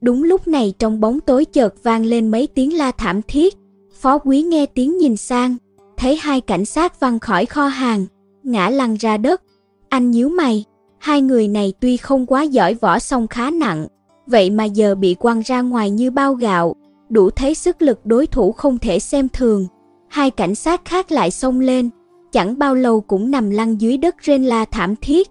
[0.00, 3.54] Đúng lúc này trong bóng tối chợt vang lên mấy tiếng la thảm thiết.
[4.00, 5.56] Phó quý nghe tiếng nhìn sang,
[5.96, 8.06] thấy hai cảnh sát văng khỏi kho hàng,
[8.42, 9.42] ngã lăn ra đất.
[9.88, 10.64] Anh nhíu mày,
[10.98, 13.86] hai người này tuy không quá giỏi võ song khá nặng,
[14.28, 16.76] vậy mà giờ bị quăng ra ngoài như bao gạo,
[17.08, 19.66] đủ thấy sức lực đối thủ không thể xem thường.
[20.08, 21.90] Hai cảnh sát khác lại xông lên,
[22.32, 25.28] chẳng bao lâu cũng nằm lăn dưới đất rên la thảm thiết.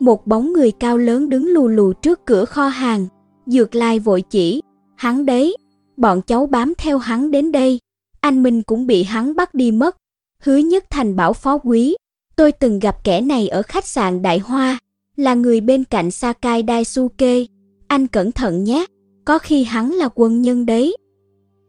[0.00, 3.06] Một bóng người cao lớn đứng lù lù trước cửa kho hàng,
[3.46, 4.62] dược lai vội chỉ,
[4.96, 5.56] hắn đấy,
[5.96, 7.80] bọn cháu bám theo hắn đến đây,
[8.20, 9.96] anh Minh cũng bị hắn bắt đi mất.
[10.42, 11.96] Hứa nhất thành bảo phó quý,
[12.36, 14.78] tôi từng gặp kẻ này ở khách sạn Đại Hoa,
[15.16, 17.44] là người bên cạnh Sakai Daisuke,
[17.88, 18.86] anh cẩn thận nhé,
[19.24, 20.96] có khi hắn là quân nhân đấy.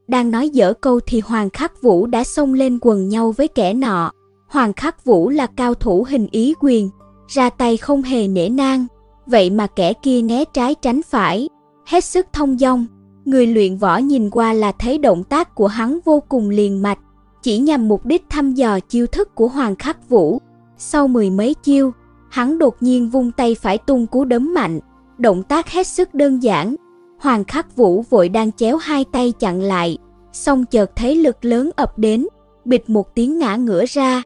[0.08, 3.74] Đang nói dở câu thì Hoàng Khắc Vũ đã xông lên quần nhau với kẻ
[3.74, 4.12] nọ.
[4.48, 6.90] Hoàng Khắc Vũ là cao thủ hình ý quyền,
[7.28, 8.86] ra tay không hề nể nang,
[9.26, 11.50] vậy mà kẻ kia né trái tránh phải,
[11.86, 12.86] hết sức thông dong.
[13.26, 17.00] Người luyện võ nhìn qua là thấy động tác của hắn vô cùng liền mạch,
[17.44, 20.42] chỉ nhằm mục đích thăm dò chiêu thức của Hoàng Khắc Vũ.
[20.78, 21.92] Sau mười mấy chiêu,
[22.30, 24.80] hắn đột nhiên vung tay phải tung cú đấm mạnh,
[25.18, 26.76] động tác hết sức đơn giản.
[27.20, 29.98] Hoàng Khắc Vũ vội đang chéo hai tay chặn lại,
[30.34, 32.28] xong chợt thấy lực lớn ập đến,
[32.66, 34.24] bịch một tiếng ngã ngửa ra,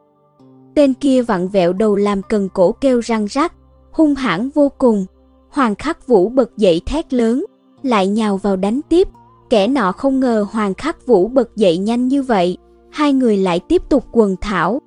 [0.76, 3.54] Tên kia vặn vẹo đầu làm cần cổ kêu răng rắc,
[3.92, 5.06] hung hãn vô cùng.
[5.50, 7.46] Hoàng Khắc Vũ bật dậy thét lớn,
[7.84, 9.08] lại nhào vào đánh tiếp.
[9.50, 12.58] Kẻ nọ không ngờ Hoàng Khắc Vũ bật dậy nhanh như vậy,
[12.92, 14.82] hai người lại tiếp tục quần thảo.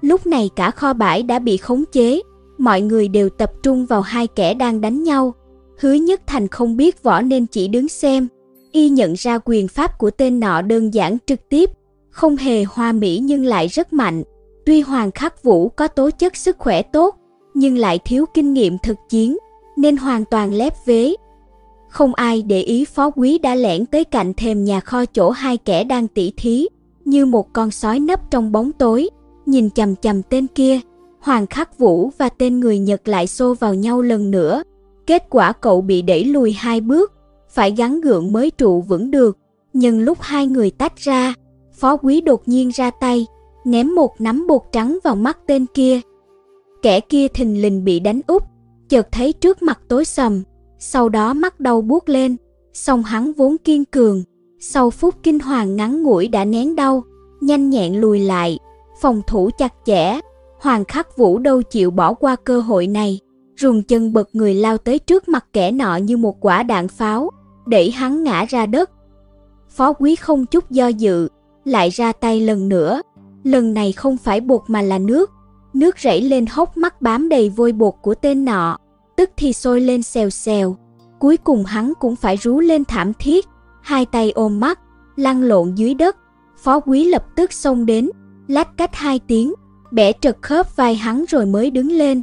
[0.00, 2.20] Lúc này cả kho bãi đã bị khống chế,
[2.58, 5.34] mọi người đều tập trung vào hai kẻ đang đánh nhau.
[5.80, 8.28] Hứa Nhất Thành không biết võ nên chỉ đứng xem,
[8.72, 11.70] y nhận ra quyền pháp của tên nọ đơn giản trực tiếp,
[12.10, 14.22] không hề hoa mỹ nhưng lại rất mạnh.
[14.66, 17.16] Tuy Hoàng Khắc Vũ có tố chất sức khỏe tốt,
[17.54, 19.36] nhưng lại thiếu kinh nghiệm thực chiến,
[19.76, 21.14] nên hoàn toàn lép vế.
[21.88, 25.56] Không ai để ý phó quý đã lẻn tới cạnh thềm nhà kho chỗ hai
[25.56, 26.68] kẻ đang tỉ thí,
[27.04, 29.08] như một con sói nấp trong bóng tối,
[29.46, 30.80] nhìn chầm chầm tên kia.
[31.26, 34.62] Hoàng Khắc Vũ và tên người Nhật lại xô vào nhau lần nữa.
[35.06, 37.12] Kết quả cậu bị đẩy lùi hai bước,
[37.50, 39.38] phải gắn gượng mới trụ vững được.
[39.72, 41.34] Nhưng lúc hai người tách ra,
[41.72, 43.26] phó quý đột nhiên ra tay,
[43.64, 46.00] ném một nắm bột trắng vào mắt tên kia.
[46.82, 48.42] Kẻ kia thình lình bị đánh úp,
[48.88, 50.42] chợt thấy trước mặt tối sầm,
[50.78, 52.36] sau đó mắt đau buốt lên,
[52.72, 54.22] song hắn vốn kiên cường,
[54.60, 57.04] sau phút kinh hoàng ngắn ngủi đã nén đau,
[57.40, 58.58] nhanh nhẹn lùi lại,
[59.00, 60.20] phòng thủ chặt chẽ,
[60.60, 63.20] Hoàng Khắc Vũ đâu chịu bỏ qua cơ hội này,
[63.56, 67.30] rùng chân bật người lao tới trước mặt kẻ nọ như một quả đạn pháo,
[67.66, 68.90] đẩy hắn ngã ra đất.
[69.68, 71.28] Phó quý không chút do dự,
[71.64, 73.02] lại ra tay lần nữa,
[73.46, 75.30] Lần này không phải bột mà là nước.
[75.74, 78.78] Nước rảy lên hốc mắt bám đầy vôi bột của tên nọ,
[79.16, 80.76] tức thì sôi lên xèo xèo.
[81.18, 83.46] Cuối cùng hắn cũng phải rú lên thảm thiết,
[83.82, 84.80] hai tay ôm mắt,
[85.16, 86.16] lăn lộn dưới đất.
[86.58, 88.10] Phó quý lập tức xông đến,
[88.48, 89.52] lách cách hai tiếng,
[89.96, 92.22] bẻ trật khớp vai hắn rồi mới đứng lên.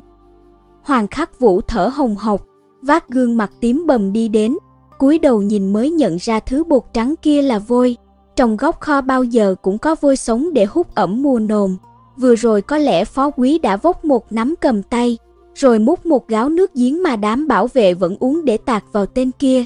[0.84, 2.46] Hoàng khắc vũ thở hồng hộc,
[2.82, 4.58] vác gương mặt tím bầm đi đến,
[4.98, 7.98] cúi đầu nhìn mới nhận ra thứ bột trắng kia là vôi.
[8.36, 11.78] Trong góc kho bao giờ cũng có vôi sống để hút ẩm mùa nồm.
[12.18, 15.18] Vừa rồi có lẽ phó quý đã vốc một nắm cầm tay,
[15.56, 19.06] rồi múc một gáo nước giếng mà đám bảo vệ vẫn uống để tạt vào
[19.06, 19.64] tên kia.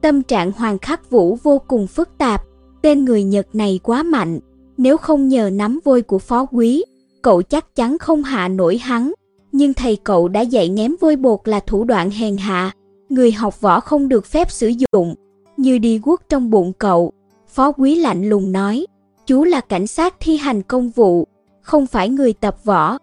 [0.00, 2.42] Tâm trạng Hoàng Khắc Vũ vô cùng phức tạp,
[2.82, 4.40] tên người Nhật này quá mạnh,
[4.76, 6.84] nếu không nhờ nắm vôi của phó quý,
[7.26, 9.12] cậu chắc chắn không hạ nổi hắn.
[9.52, 12.72] Nhưng thầy cậu đã dạy ném vôi bột là thủ đoạn hèn hạ,
[13.08, 15.14] người học võ không được phép sử dụng,
[15.56, 17.12] như đi guốc trong bụng cậu.
[17.48, 18.86] Phó quý lạnh lùng nói,
[19.26, 21.26] chú là cảnh sát thi hành công vụ,
[21.62, 22.98] không phải người tập võ.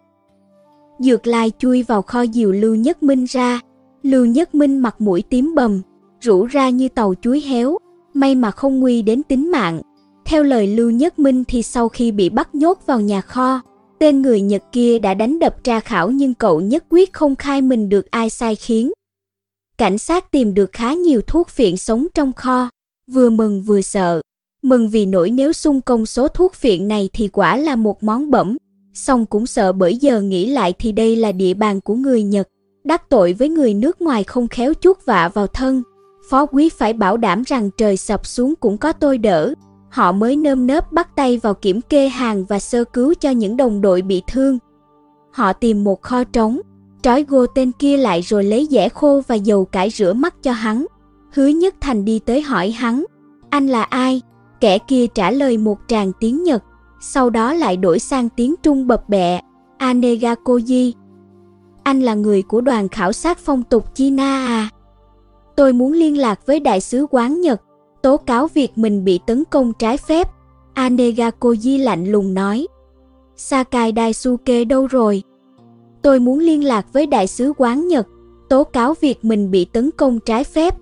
[0.98, 3.60] Dược lai chui vào kho diều Lưu Nhất Minh ra,
[4.02, 5.82] Lưu Nhất Minh mặt mũi tím bầm,
[6.20, 7.78] rũ ra như tàu chuối héo,
[8.14, 9.80] may mà không nguy đến tính mạng.
[10.24, 13.60] Theo lời Lưu Nhất Minh thì sau khi bị bắt nhốt vào nhà kho,
[14.04, 17.62] tên người Nhật kia đã đánh đập tra khảo nhưng cậu nhất quyết không khai
[17.62, 18.92] mình được ai sai khiến.
[19.78, 22.68] Cảnh sát tìm được khá nhiều thuốc phiện sống trong kho,
[23.12, 24.20] vừa mừng vừa sợ.
[24.62, 28.30] Mừng vì nỗi nếu xung công số thuốc phiện này thì quả là một món
[28.30, 28.56] bẩm,
[28.94, 32.48] song cũng sợ bởi giờ nghĩ lại thì đây là địa bàn của người Nhật,
[32.84, 35.82] đắc tội với người nước ngoài không khéo chuốc vạ vào thân.
[36.30, 39.54] Phó quý phải bảo đảm rằng trời sập xuống cũng có tôi đỡ.
[39.94, 43.56] Họ mới nơm nớp bắt tay vào kiểm kê hàng và sơ cứu cho những
[43.56, 44.58] đồng đội bị thương.
[45.30, 46.60] Họ tìm một kho trống,
[47.02, 50.52] trói gô tên kia lại rồi lấy dẻ khô và dầu cải rửa mắt cho
[50.52, 50.86] hắn.
[51.32, 53.04] Hứa Nhất Thành đi tới hỏi hắn,
[53.50, 54.20] anh là ai?
[54.60, 56.62] Kẻ kia trả lời một tràng tiếng Nhật,
[57.00, 59.40] sau đó lại đổi sang tiếng Trung bập bẹ,
[59.78, 60.92] anegakoji.
[61.82, 64.68] Anh là người của đoàn khảo sát phong tục China à?
[65.56, 67.62] Tôi muốn liên lạc với đại sứ quán Nhật,
[68.04, 70.28] tố cáo việc mình bị tấn công trái phép.
[70.74, 72.66] Anega Koji lạnh lùng nói.
[73.36, 75.22] Sakai Daisuke đâu rồi?
[76.02, 78.06] Tôi muốn liên lạc với đại sứ quán Nhật,
[78.48, 80.74] tố cáo việc mình bị tấn công trái phép.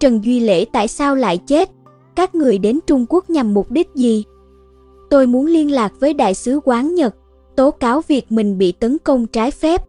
[0.00, 1.70] Trần Duy Lễ tại sao lại chết?
[2.16, 4.24] Các người đến Trung Quốc nhằm mục đích gì?
[5.10, 7.14] Tôi muốn liên lạc với đại sứ quán Nhật,
[7.56, 9.84] tố cáo việc mình bị tấn công trái phép.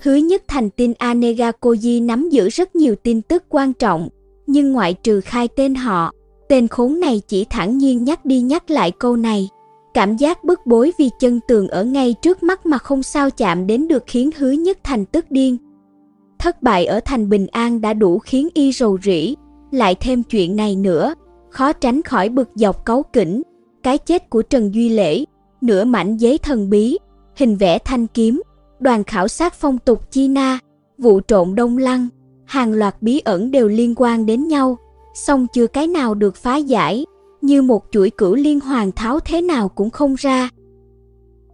[0.00, 4.08] Hứa nhất thành tin Anega Koji nắm giữ rất nhiều tin tức quan trọng,
[4.50, 6.12] nhưng ngoại trừ khai tên họ,
[6.48, 9.48] tên khốn này chỉ thẳng nhiên nhắc đi nhắc lại câu này.
[9.94, 13.66] Cảm giác bức bối vì chân tường ở ngay trước mắt mà không sao chạm
[13.66, 15.56] đến được khiến hứa nhất thành tức điên.
[16.38, 19.34] Thất bại ở thành Bình An đã đủ khiến y rầu rĩ,
[19.70, 21.14] lại thêm chuyện này nữa,
[21.50, 23.42] khó tránh khỏi bực dọc cấu kỉnh.
[23.82, 25.24] Cái chết của Trần Duy Lễ,
[25.60, 26.98] nửa mảnh giấy thần bí,
[27.36, 28.42] hình vẽ thanh kiếm,
[28.80, 30.58] đoàn khảo sát phong tục China,
[30.98, 32.08] vụ trộn đông lăng,
[32.50, 34.78] hàng loạt bí ẩn đều liên quan đến nhau,
[35.14, 37.04] song chưa cái nào được phá giải,
[37.40, 40.48] như một chuỗi cửu liên hoàn tháo thế nào cũng không ra.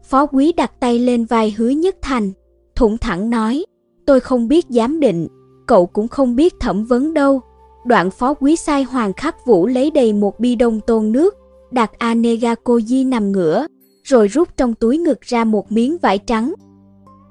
[0.05, 2.33] Phó quý đặt tay lên vai hứa nhất thành,
[2.77, 3.65] thủng thẳng nói,
[4.07, 5.29] tôi không biết giám định,
[5.67, 7.41] cậu cũng không biết thẩm vấn đâu.
[7.87, 11.35] Đoạn phó quý sai Hoàng Khắc Vũ lấy đầy một bi đông tôn nước,
[11.71, 13.67] đặt Anegakoji nằm ngửa,
[14.03, 16.55] rồi rút trong túi ngực ra một miếng vải trắng.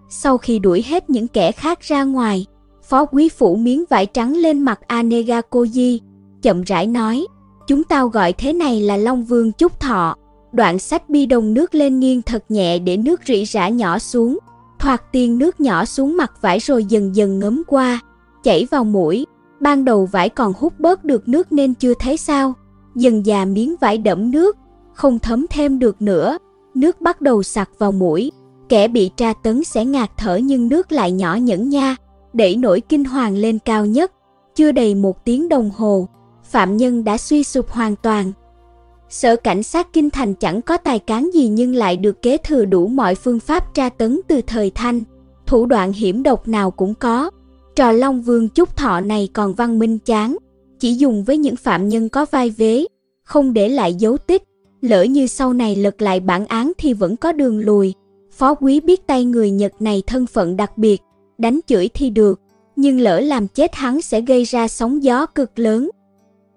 [0.10, 2.46] Sau khi đuổi hết những kẻ khác ra ngoài,
[2.90, 6.00] phó quý phủ miếng vải trắng lên mặt Anega Koji,
[6.42, 7.26] chậm rãi nói,
[7.68, 10.16] chúng tao gọi thế này là Long Vương Chúc Thọ.
[10.52, 14.40] Đoạn sách bi đồng nước lên nghiêng thật nhẹ để nước rỉ rả nhỏ xuống,
[14.80, 18.00] thoạt tiên nước nhỏ xuống mặt vải rồi dần dần ngấm qua,
[18.44, 19.26] chảy vào mũi.
[19.60, 22.54] Ban đầu vải còn hút bớt được nước nên chưa thấy sao,
[22.96, 24.58] dần già miếng vải đẫm nước,
[24.94, 26.38] không thấm thêm được nữa,
[26.76, 28.32] nước bắt đầu sặc vào mũi,
[28.70, 31.96] kẻ bị tra tấn sẽ ngạt thở nhưng nước lại nhỏ nhẫn nha,
[32.36, 34.12] đẩy nổi kinh hoàng lên cao nhất,
[34.56, 36.08] chưa đầy một tiếng đồng hồ,
[36.44, 38.32] phạm nhân đã suy sụp hoàn toàn.
[39.10, 42.66] Sở cảnh sát Kinh Thành chẳng có tài cán gì nhưng lại được kế thừa
[42.66, 45.02] đủ mọi phương pháp tra tấn từ thời Thanh,
[45.46, 47.32] thủ đoạn hiểm độc nào cũng có.
[47.76, 50.38] Trò Long Vương Chúc Thọ này còn văn minh chán,
[50.80, 52.86] chỉ dùng với những phạm nhân có vai vế,
[53.24, 54.44] không để lại dấu tích,
[54.82, 57.94] lỡ như sau này lật lại bản án thì vẫn có đường lùi.
[58.32, 61.02] Phó quý biết tay người Nhật này thân phận đặc biệt,
[61.38, 62.42] đánh chửi thì được,
[62.76, 65.90] nhưng lỡ làm chết hắn sẽ gây ra sóng gió cực lớn.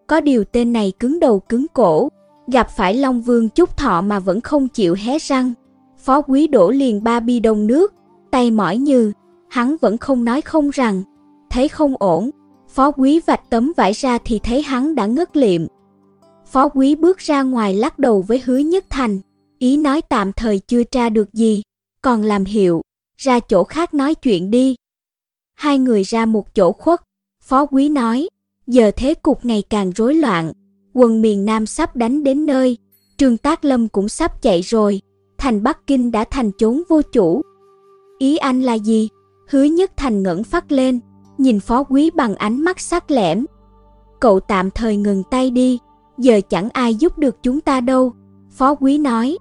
[0.07, 2.09] Có điều tên này cứng đầu cứng cổ,
[2.53, 5.53] gặp phải Long Vương Chúc Thọ mà vẫn không chịu hé răng.
[5.99, 7.95] Phó quý đổ liền ba bi đông nước,
[8.31, 9.13] tay mỏi như,
[9.49, 11.03] hắn vẫn không nói không rằng,
[11.51, 12.31] thấy không ổn,
[12.69, 15.63] phó quý vạch tấm vải ra thì thấy hắn đã ngất liệm.
[16.47, 19.21] Phó quý bước ra ngoài lắc đầu với hứa nhất thành,
[19.59, 21.63] ý nói tạm thời chưa tra được gì,
[22.03, 22.83] còn làm hiệu,
[23.19, 24.77] ra chỗ khác nói chuyện đi.
[25.55, 27.01] Hai người ra một chỗ khuất,
[27.43, 28.29] phó quý nói,
[28.67, 30.53] giờ thế cục ngày càng rối loạn,
[30.95, 32.79] quân miền Nam sắp đánh đến nơi,
[33.17, 35.01] Trương Tác Lâm cũng sắp chạy rồi,
[35.39, 37.43] thành Bắc Kinh đã thành chốn vô chủ.
[38.19, 39.09] Ý anh là gì?
[39.49, 41.01] Hứa Nhất Thành ngẩng phát lên,
[41.39, 43.47] nhìn phó quý bằng ánh mắt sắc lẻm.
[44.21, 45.79] Cậu tạm thời ngừng tay đi,
[46.19, 48.13] giờ chẳng ai giúp được chúng ta đâu,
[48.51, 49.39] phó quý nói.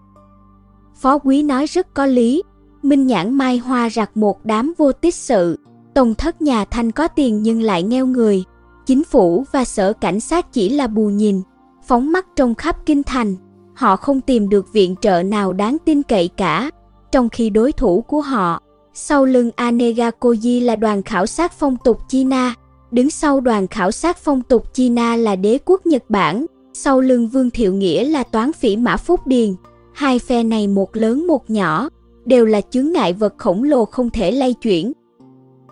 [0.96, 2.44] Phó quý nói rất có lý,
[2.88, 5.60] Minh Nhãn Mai Hoa rạc một đám vô tích sự,
[5.94, 8.44] tông thất nhà Thanh có tiền nhưng lại nghèo người,
[8.86, 11.42] chính phủ và sở cảnh sát chỉ là bù nhìn,
[11.88, 13.36] phóng mắt trong khắp kinh thành,
[13.76, 16.72] họ không tìm được viện trợ nào đáng tin cậy cả,
[17.12, 18.62] trong khi đối thủ của họ,
[18.94, 22.54] sau lưng Anega Koji là đoàn khảo sát phong tục China,
[22.92, 27.28] đứng sau đoàn khảo sát phong tục China là đế quốc Nhật Bản, sau lưng
[27.28, 29.56] Vương Thiệu Nghĩa là toán phỉ Mã Phúc Điền.
[29.94, 31.90] Hai phe này một lớn một nhỏ,
[32.28, 34.92] đều là chướng ngại vật khổng lồ không thể lay chuyển.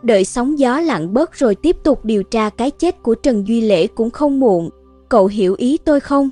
[0.03, 3.61] Đợi sóng gió lặng bớt rồi tiếp tục điều tra cái chết của Trần Duy
[3.61, 4.69] Lễ cũng không muộn.
[5.09, 6.29] Cậu hiểu ý tôi không?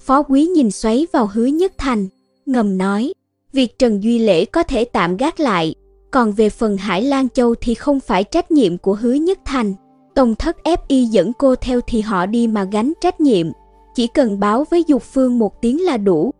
[0.00, 2.08] Phó quý nhìn xoáy vào hứa nhất thành,
[2.46, 3.12] ngầm nói,
[3.52, 5.74] việc Trần Duy Lễ có thể tạm gác lại,
[6.10, 9.74] còn về phần Hải Lan Châu thì không phải trách nhiệm của hứa nhất thành.
[10.14, 13.46] Tông thất FI dẫn cô theo thì họ đi mà gánh trách nhiệm,
[13.94, 16.30] chỉ cần báo với Dục Phương một tiếng là đủ.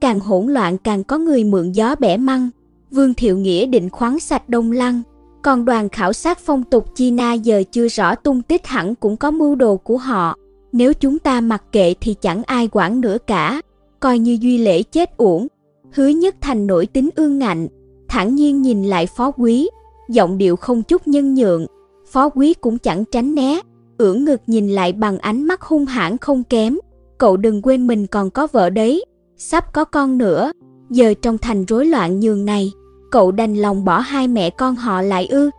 [0.00, 2.50] Càng hỗn loạn càng có người mượn gió bẻ măng,
[2.90, 5.02] Vương Thiệu Nghĩa định khoáng sạch Đông Lăng,
[5.42, 9.30] còn đoàn khảo sát phong tục China giờ chưa rõ tung tích hẳn cũng có
[9.30, 10.34] mưu đồ của họ.
[10.72, 13.62] Nếu chúng ta mặc kệ thì chẳng ai quản nữa cả,
[14.00, 15.46] coi như duy lễ chết uổng.
[15.92, 17.68] Hứa nhất thành nổi tính ương ngạnh,
[18.08, 19.68] thản nhiên nhìn lại phó quý,
[20.08, 21.66] giọng điệu không chút nhân nhượng.
[22.10, 23.60] Phó quý cũng chẳng tránh né,
[23.98, 26.78] ưỡn ngực nhìn lại bằng ánh mắt hung hãn không kém.
[27.18, 29.04] Cậu đừng quên mình còn có vợ đấy,
[29.42, 30.52] sắp có con nữa,
[30.90, 32.72] giờ trong thành rối loạn nhường này,
[33.10, 35.50] cậu đành lòng bỏ hai mẹ con họ lại ư.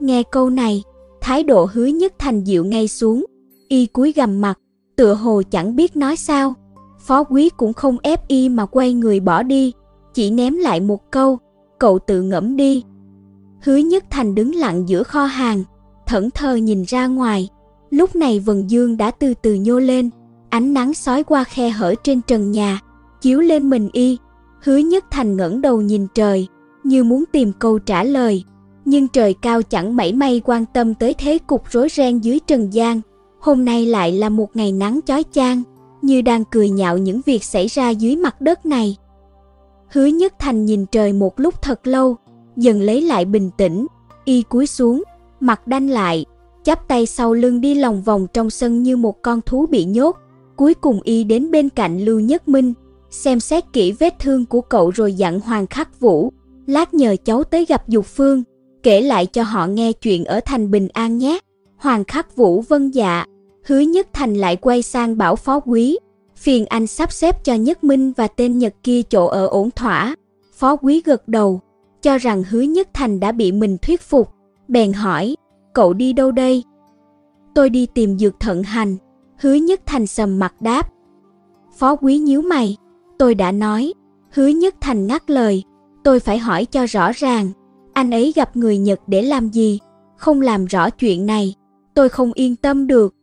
[0.00, 0.82] Nghe câu này,
[1.20, 3.24] thái độ hứa nhất thành dịu ngay xuống,
[3.68, 4.58] y cúi gầm mặt,
[4.96, 6.54] tựa hồ chẳng biết nói sao.
[6.98, 9.72] Phó quý cũng không ép y mà quay người bỏ đi,
[10.14, 11.38] chỉ ném lại một câu,
[11.78, 12.84] cậu tự ngẫm đi.
[13.62, 15.64] Hứa nhất thành đứng lặng giữa kho hàng,
[16.06, 17.48] thẫn thờ nhìn ra ngoài.
[17.90, 20.10] Lúc này vần dương đã từ từ nhô lên,
[20.50, 22.80] ánh nắng sói qua khe hở trên trần nhà,
[23.26, 24.18] chiếu lên mình y.
[24.62, 26.48] Hứa nhất thành ngẩng đầu nhìn trời,
[26.84, 28.44] như muốn tìm câu trả lời.
[28.84, 32.72] Nhưng trời cao chẳng mảy may quan tâm tới thế cục rối ren dưới trần
[32.72, 33.00] gian.
[33.40, 35.62] Hôm nay lại là một ngày nắng chói chang,
[36.02, 38.96] như đang cười nhạo những việc xảy ra dưới mặt đất này.
[39.88, 42.16] Hứa Nhất Thành nhìn trời một lúc thật lâu,
[42.56, 43.86] dần lấy lại bình tĩnh,
[44.24, 45.02] y cúi xuống,
[45.40, 46.24] mặt đanh lại,
[46.64, 50.16] chắp tay sau lưng đi lòng vòng trong sân như một con thú bị nhốt.
[50.56, 52.74] Cuối cùng y đến bên cạnh Lưu Nhất Minh,
[53.16, 56.32] xem xét kỹ vết thương của cậu rồi dặn Hoàng Khắc Vũ,
[56.66, 58.42] lát nhờ cháu tới gặp Dục Phương,
[58.82, 61.38] kể lại cho họ nghe chuyện ở thành Bình An nhé.
[61.76, 63.24] Hoàng Khắc Vũ vân dạ,
[63.66, 65.98] hứa Nhất Thành lại quay sang bảo phó quý,
[66.36, 70.16] phiền anh sắp xếp cho Nhất Minh và tên Nhật kia chỗ ở ổn thỏa.
[70.54, 71.60] Phó quý gật đầu,
[72.02, 74.30] cho rằng hứa Nhất Thành đã bị mình thuyết phục,
[74.68, 75.36] bèn hỏi,
[75.72, 76.64] cậu đi đâu đây?
[77.54, 78.96] Tôi đi tìm dược thận hành,
[79.38, 80.88] hứa Nhất Thành sầm mặt đáp.
[81.76, 82.76] Phó quý nhíu mày,
[83.18, 83.92] tôi đã nói,
[84.30, 85.62] hứa Nhất Thành ngắt lời,
[86.04, 87.50] tôi phải hỏi cho rõ ràng,
[87.92, 89.78] anh ấy gặp người Nhật để làm gì,
[90.16, 91.54] không làm rõ chuyện này,
[91.94, 93.14] tôi không yên tâm được.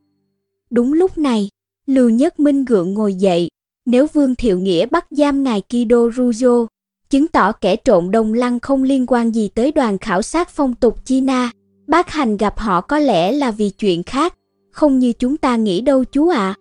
[0.69, 1.49] Đúng lúc này,
[1.85, 3.49] Lưu Nhất Minh gượng ngồi dậy,
[3.85, 6.65] nếu Vương Thiệu Nghĩa bắt giam ngài Kido Rujo,
[7.09, 10.75] chứng tỏ kẻ trộn đồng lăng không liên quan gì tới đoàn khảo sát phong
[10.75, 11.51] tục China,
[11.87, 14.33] bác hành gặp họ có lẽ là vì chuyện khác,
[14.71, 16.37] không như chúng ta nghĩ đâu chú ạ.
[16.37, 16.59] À.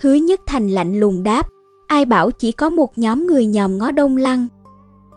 [0.00, 1.48] Hứa Nhất Thành lạnh lùng đáp,
[1.92, 4.46] ai bảo chỉ có một nhóm người nhòm ngó đông lăng.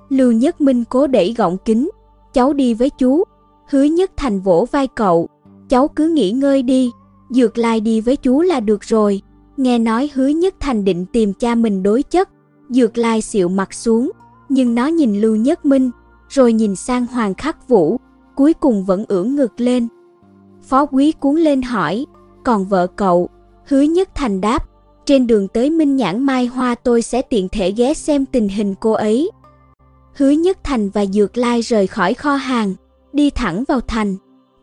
[0.09, 1.89] Lưu Nhất Minh cố đẩy gọng kính,
[2.33, 3.23] cháu đi với chú.
[3.69, 5.27] Hứa Nhất Thành vỗ vai cậu,
[5.69, 6.91] cháu cứ nghỉ ngơi đi,
[7.29, 9.21] Dược Lai đi với chú là được rồi.
[9.57, 12.29] Nghe nói hứa nhất thành định tìm cha mình đối chất.
[12.69, 14.11] Dược Lai xịu mặt xuống,
[14.49, 15.91] nhưng nó nhìn Lưu Nhất Minh,
[16.29, 17.99] rồi nhìn sang Hoàng Khắc Vũ,
[18.35, 19.87] cuối cùng vẫn ưỡn ngực lên.
[20.61, 22.05] Phó quý cuốn lên hỏi,
[22.43, 23.29] còn vợ cậu,
[23.67, 24.65] hứa nhất thành đáp,
[25.05, 28.75] trên đường tới Minh Nhãn Mai Hoa tôi sẽ tiện thể ghé xem tình hình
[28.79, 29.31] cô ấy.
[30.13, 32.73] Hứa Nhất Thành và Dược Lai rời khỏi kho hàng,
[33.13, 34.15] đi thẳng vào thành,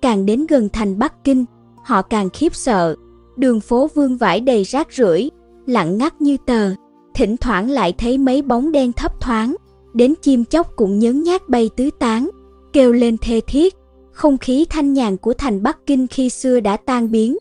[0.02, 1.44] càng đến gần thành Bắc Kinh,
[1.84, 2.96] họ càng khiếp sợ.
[3.36, 5.30] Đường phố vương vãi đầy rác rưởi,
[5.66, 6.70] lặng ngắt như tờ,
[7.14, 9.56] thỉnh thoảng lại thấy mấy bóng đen thấp thoáng,
[9.94, 12.30] đến chim chóc cũng nhấn nhát bay tứ tán,
[12.72, 13.74] kêu lên thê thiết.
[14.12, 17.36] Không khí thanh nhàn của thành Bắc Kinh khi xưa đã tan biến.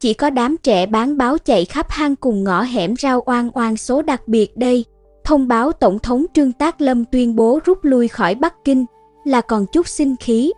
[0.00, 3.76] Chỉ có đám trẻ bán báo chạy khắp hang cùng ngõ hẻm rao oan oan
[3.76, 4.84] số đặc biệt đây,
[5.24, 8.84] thông báo Tổng thống Trương Tác Lâm tuyên bố rút lui khỏi Bắc Kinh
[9.24, 10.52] là còn chút sinh khí.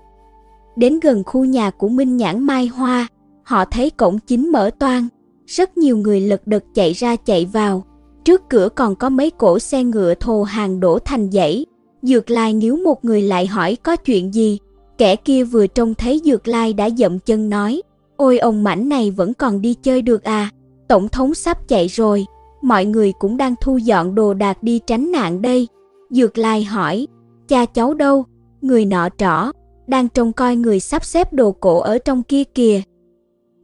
[0.77, 3.07] Đến gần khu nhà của Minh Nhãn Mai Hoa,
[3.43, 5.09] họ thấy cổng chính mở toang,
[5.47, 7.85] rất nhiều người lật đật chạy ra chạy vào.
[8.25, 11.67] Trước cửa còn có mấy cổ xe ngựa thồ hàng đổ thành dãy.
[12.03, 14.59] Dược Lai nếu một người lại hỏi có chuyện gì,
[14.99, 17.83] kẻ kia vừa trông thấy Dược Lai đã dậm chân nói,
[18.21, 20.51] ôi ông mảnh này vẫn còn đi chơi được à,
[20.89, 22.27] tổng thống sắp chạy rồi,
[22.63, 25.69] mọi người cũng đang thu dọn đồ đạc đi tránh nạn đây.
[26.11, 27.07] Dược Lai hỏi,
[27.49, 28.25] cha cháu đâu?
[28.61, 29.53] Người nọ trỏ,
[29.87, 32.83] đang trông coi người sắp xếp đồ cổ ở trong kia kìa.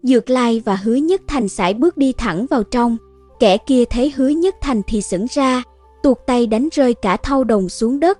[0.02, 2.96] Dược Lai và Hứa Nhất Thành sải bước đi thẳng vào trong.
[3.40, 5.62] Kẻ kia thấy Hứa Nhất Thành thì sững ra,
[6.02, 8.18] tuột tay đánh rơi cả thau đồng xuống đất.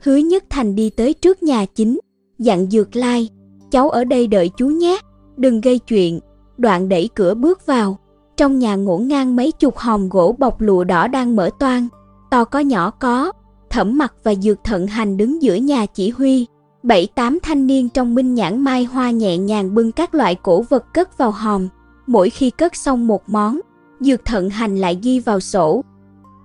[0.00, 1.98] Hứa Nhất Thành đi tới trước nhà chính,
[2.38, 3.28] dặn Dược Lai,
[3.70, 4.98] cháu ở đây đợi chú nhé,
[5.42, 6.20] đừng gây chuyện.
[6.58, 7.98] Đoạn đẩy cửa bước vào,
[8.36, 11.88] trong nhà ngổn ngang mấy chục hòm gỗ bọc lụa đỏ đang mở toang,
[12.30, 13.32] to có nhỏ có.
[13.70, 16.46] Thẩm Mặc và Dược Thận Hành đứng giữa nhà chỉ huy,
[16.82, 20.62] bảy tám thanh niên trong minh nhãn mai hoa nhẹ nhàng bưng các loại cổ
[20.62, 21.68] vật cất vào hòm.
[22.06, 23.60] Mỗi khi cất xong một món,
[24.00, 25.84] Dược Thận Hành lại ghi vào sổ.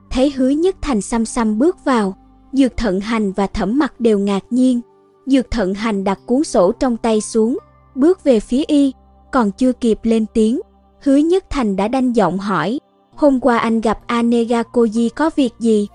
[0.09, 2.15] Thấy Hứa Nhất Thành xăm xăm bước vào,
[2.53, 4.81] Dược Thận Hành và Thẩm Mặc đều ngạc nhiên.
[5.25, 7.57] Dược Thận Hành đặt cuốn sổ trong tay xuống,
[7.97, 8.93] bước về phía y,
[9.31, 10.59] còn chưa kịp lên tiếng,
[11.03, 12.79] Hứa Nhất Thành đã đanh giọng hỏi,
[13.15, 15.87] hôm qua anh gặp Anega Koji có việc gì?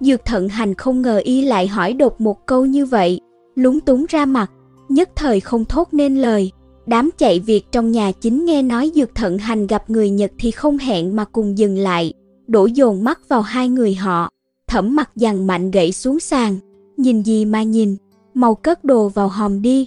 [0.00, 3.20] Dược Thận Hành không ngờ y lại hỏi đột một câu như vậy,
[3.54, 4.50] lúng túng ra mặt,
[4.88, 6.52] nhất thời không thốt nên lời.
[6.86, 10.50] Đám chạy việc trong nhà chính nghe nói Dược Thận Hành gặp người Nhật thì
[10.50, 12.12] không hẹn mà cùng dừng lại,
[12.46, 14.30] đổ dồn mắt vào hai người họ.
[14.68, 16.56] Thẩm mặt dằn mạnh gãy xuống sàn,
[16.96, 17.96] nhìn gì mà nhìn,
[18.34, 19.86] mau cất đồ vào hòm đi.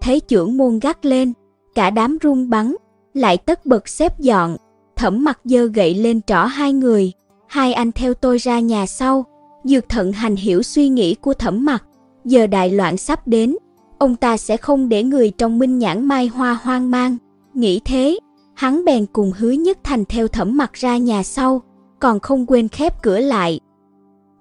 [0.00, 1.32] Thấy trưởng môn gắt lên,
[1.74, 2.74] cả đám run bắn,
[3.14, 4.56] lại tất bật xếp dọn,
[4.96, 7.12] thẩm mặt dơ gậy lên trỏ hai người,
[7.46, 9.24] hai anh theo tôi ra nhà sau.
[9.64, 11.84] Dược thận hành hiểu suy nghĩ của thẩm mặt,
[12.24, 13.56] giờ đại loạn sắp đến,
[13.98, 17.16] ông ta sẽ không để người trong minh nhãn mai hoa hoang mang.
[17.54, 18.18] Nghĩ thế,
[18.54, 21.62] hắn bèn cùng hứa nhất thành theo thẩm mặt ra nhà sau,
[21.98, 23.60] còn không quên khép cửa lại.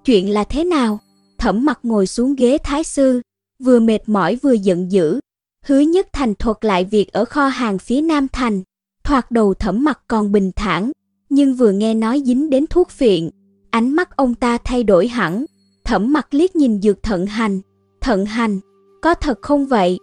[0.05, 0.99] Chuyện là thế nào?
[1.38, 3.22] Thẩm mặt ngồi xuống ghế thái sư,
[3.64, 5.20] vừa mệt mỏi vừa giận dữ.
[5.66, 8.64] Hứa nhất thành thuật lại việc ở kho hàng phía nam thành.
[9.03, 10.91] Thoạt đầu thẩm mặt còn bình thản,
[11.30, 13.30] nhưng vừa nghe nói dính đến thuốc phiện,
[13.70, 15.45] ánh mắt ông ta thay đổi hẳn.
[15.86, 17.62] Thẩm mặt liếc nhìn dược thận hành,
[18.01, 18.60] Thận hành,
[19.01, 19.99] có thật không vậy?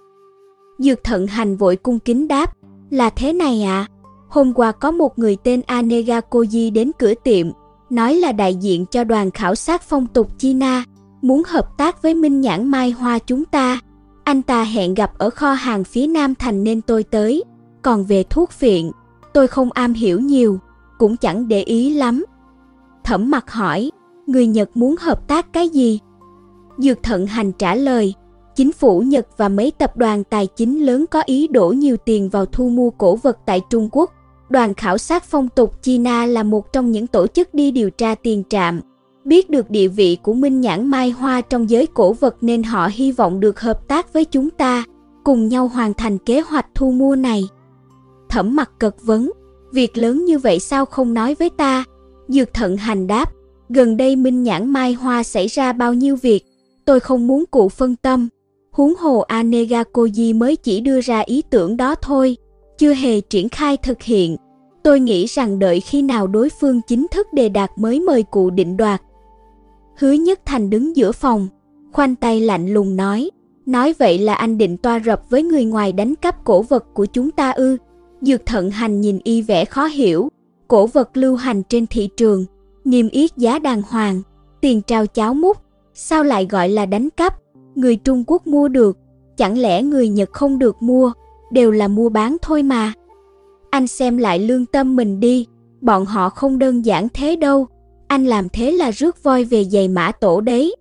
[0.78, 2.52] Dược thận hành vội cung kính đáp,
[2.90, 3.78] là thế này ạ.
[3.78, 3.88] À?
[4.28, 7.46] Hôm qua có một người tên Anega Koji đến cửa tiệm,
[7.90, 10.84] nói là đại diện cho đoàn khảo sát phong tục China,
[11.22, 13.80] muốn hợp tác với Minh Nhãn Mai Hoa chúng ta.
[14.26, 17.44] Anh ta hẹn gặp ở kho hàng phía Nam Thành nên tôi tới.
[17.82, 18.90] Còn về thuốc phiện,
[19.34, 20.58] tôi không am hiểu nhiều,
[20.98, 22.24] cũng chẳng để ý lắm.
[23.04, 23.90] Thẩm mặt hỏi,
[24.26, 26.00] người Nhật muốn hợp tác cái gì?
[26.78, 28.14] Dược Thận Hành trả lời,
[28.56, 32.28] chính phủ Nhật và mấy tập đoàn tài chính lớn có ý đổ nhiều tiền
[32.28, 34.10] vào thu mua cổ vật tại Trung Quốc.
[34.48, 38.14] Đoàn khảo sát phong tục China là một trong những tổ chức đi điều tra
[38.14, 38.80] tiền trạm.
[39.26, 42.88] Biết được địa vị của Minh Nhãn Mai Hoa trong giới cổ vật nên họ
[42.92, 44.84] hy vọng được hợp tác với chúng ta,
[45.24, 47.44] cùng nhau hoàn thành kế hoạch thu mua này.
[48.28, 49.30] Thẩm mặt cật vấn,
[49.72, 51.84] việc lớn như vậy sao không nói với ta?
[52.28, 53.32] Dược thận hành đáp,
[53.68, 56.44] gần đây Minh Nhãn Mai Hoa xảy ra bao nhiêu việc,
[56.84, 58.28] tôi không muốn cụ phân tâm.
[58.72, 62.36] Huống hồ Anega Koji mới chỉ đưa ra ý tưởng đó thôi,
[62.78, 64.36] chưa hề triển khai thực hiện.
[64.82, 68.50] Tôi nghĩ rằng đợi khi nào đối phương chính thức đề đạt mới mời cụ
[68.50, 69.02] định đoạt.
[69.98, 71.48] Hứa Nhất Thành đứng giữa phòng,
[71.92, 73.30] khoanh tay lạnh lùng nói,
[73.66, 77.06] nói vậy là anh định toa rập với người ngoài đánh cắp cổ vật của
[77.06, 77.76] chúng ta ư.
[78.20, 80.28] Dược thận hành nhìn y vẻ khó hiểu,
[80.68, 82.44] cổ vật lưu hành trên thị trường,
[82.84, 84.22] niêm yết giá đàng hoàng,
[84.60, 85.56] tiền trao cháo múc,
[85.94, 87.38] sao lại gọi là đánh cắp?
[87.74, 88.98] Người Trung Quốc mua được,
[89.36, 91.12] chẳng lẽ người Nhật không được mua,
[91.52, 92.92] đều là mua bán thôi mà.
[93.70, 95.46] Anh xem lại lương tâm mình đi,
[95.80, 97.66] bọn họ không đơn giản thế đâu,
[98.08, 100.76] anh làm thế là rước voi về giày mã tổ đấy.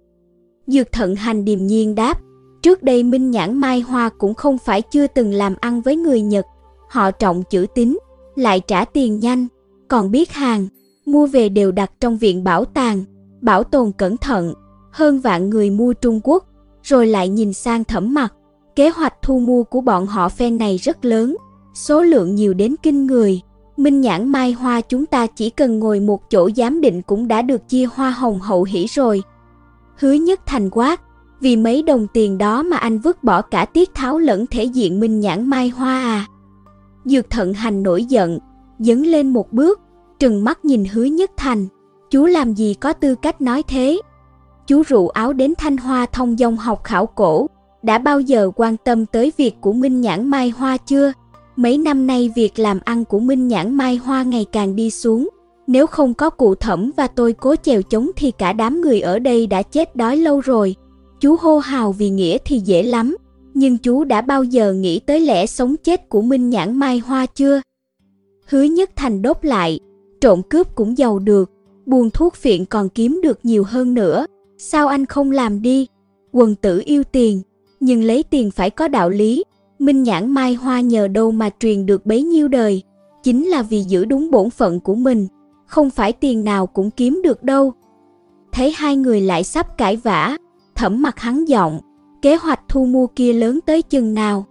[0.67, 2.19] Dược thận hành điềm nhiên đáp,
[2.61, 6.21] trước đây Minh Nhãn Mai Hoa cũng không phải chưa từng làm ăn với người
[6.21, 6.45] Nhật,
[6.89, 7.97] họ trọng chữ tín,
[8.36, 9.47] lại trả tiền nhanh,
[9.88, 10.67] còn biết hàng,
[11.05, 13.03] mua về đều đặt trong viện bảo tàng,
[13.41, 14.53] bảo tồn cẩn thận,
[14.91, 16.45] hơn vạn người mua Trung Quốc,
[16.84, 18.34] rồi lại nhìn sang thẩm mặt.
[18.76, 21.38] Kế hoạch thu mua của bọn họ phen này rất lớn,
[21.73, 23.41] số lượng nhiều đến kinh người.
[23.78, 27.41] Minh nhãn mai hoa chúng ta chỉ cần ngồi một chỗ giám định cũng đã
[27.41, 29.21] được chia hoa hồng hậu hỷ rồi.
[29.97, 31.01] Hứa nhất thành quát,
[31.41, 34.99] vì mấy đồng tiền đó mà anh vứt bỏ cả tiết tháo lẫn thể diện
[34.99, 36.26] minh nhãn mai hoa à.
[37.05, 38.39] Dược thận hành nổi giận,
[38.80, 39.80] dấn lên một bước,
[40.19, 41.67] trừng mắt nhìn hứa nhất thành.
[42.11, 44.01] Chú làm gì có tư cách nói thế?
[44.67, 47.47] Chú rủ áo đến Thanh Hoa thông dong học khảo cổ,
[47.84, 51.11] đã bao giờ quan tâm tới việc của Minh Nhãn Mai Hoa chưa?
[51.56, 55.30] Mấy năm nay việc làm ăn của Minh Nhãn Mai Hoa ngày càng đi xuống,
[55.68, 59.20] Nếu không có cụ thẩm và tôi cố chèo chống thì cả đám người ở
[59.20, 60.76] đây đã chết đói lâu rồi.
[61.20, 63.16] Chú hô hào vì nghĩa thì dễ lắm,
[63.53, 67.26] nhưng chú đã bao giờ nghĩ tới lẽ sống chết của Minh Nhãn Mai Hoa
[67.26, 67.62] chưa?
[68.45, 69.80] Hứa Nhất Thành đốt lại,
[70.22, 71.51] trộm cướp cũng giàu được,
[71.86, 74.26] buôn thuốc phiện còn kiếm được nhiều hơn nữa.
[74.58, 75.88] Sao anh không làm đi?
[76.32, 77.41] Quần tử yêu tiền,
[77.80, 79.43] nhưng lấy tiền phải có đạo lý.
[79.80, 82.84] Minh Nhãn Mai Hoa nhờ đâu mà truyền được bấy nhiêu đời,
[83.23, 85.28] chính là vì giữ đúng bổn phận của mình,
[85.65, 87.73] không phải tiền nào cũng kiếm được đâu.
[88.51, 90.38] Thấy hai người lại sắp cãi vã,
[90.76, 91.80] thẩm mặt hắn giọng,
[92.21, 94.45] kế hoạch thu mua kia lớn tới chừng nào.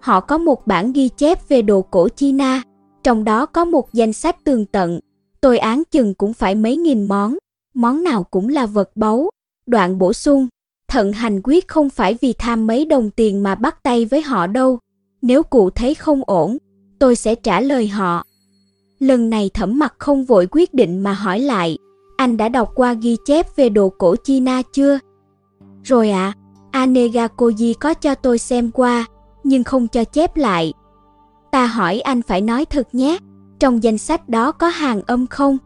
[0.00, 2.62] Họ có một bản ghi chép về đồ cổ China,
[3.02, 5.00] trong đó có một danh sách tường tận,
[5.40, 7.38] tôi án chừng cũng phải mấy nghìn món,
[7.74, 9.30] món nào cũng là vật báu.
[9.66, 10.48] Đoạn bổ sung,
[10.94, 14.46] thận hành quyết không phải vì tham mấy đồng tiền mà bắt tay với họ
[14.46, 14.78] đâu.
[15.22, 16.58] Nếu cụ thấy không ổn,
[16.98, 18.24] tôi sẽ trả lời họ.
[18.98, 21.78] Lần này thẩm mặt không vội quyết định mà hỏi lại,
[22.16, 24.98] anh đã đọc qua ghi chép về đồ cổ China chưa?
[25.82, 26.32] Rồi ạ,
[26.70, 29.06] à, Anega Koji có cho tôi xem qua,
[29.44, 30.72] nhưng không cho chép lại.
[31.50, 33.18] Ta hỏi anh phải nói thật nhé,
[33.58, 35.58] trong danh sách đó có hàng âm không?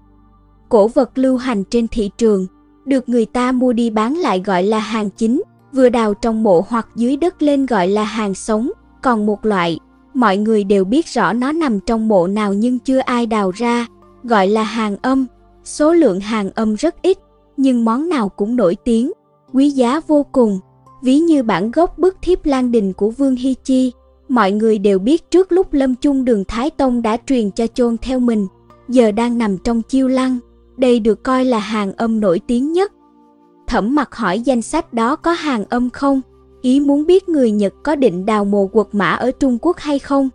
[0.69, 2.47] Cổ vật lưu hành trên thị trường,
[2.89, 6.65] được người ta mua đi bán lại gọi là hàng chính, vừa đào trong mộ
[6.69, 8.71] hoặc dưới đất lên gọi là hàng sống,
[9.03, 9.79] còn một loại,
[10.15, 13.87] mọi người đều biết rõ nó nằm trong mộ nào nhưng chưa ai đào ra,
[14.25, 15.27] gọi là hàng âm.
[15.65, 17.19] Số lượng hàng âm rất ít,
[17.57, 19.13] nhưng món nào cũng nổi tiếng,
[19.53, 20.61] quý giá vô cùng.
[21.03, 23.93] Ví như bản gốc bức thiếp Lan Đình của Vương Hy Chi,
[24.29, 27.97] mọi người đều biết trước lúc lâm chung đường Thái Tông đã truyền cho chôn
[27.99, 28.47] theo mình,
[28.89, 30.39] giờ đang nằm trong chiêu lăng.
[30.79, 32.93] Đây được coi là hàng âm nổi tiếng nhất.
[33.67, 36.21] Thẩm mặt hỏi danh sách đó có hàng âm không?
[36.63, 39.99] Ý muốn biết người Nhật có định đào mồ quật mã ở Trung Quốc hay
[39.99, 40.29] không?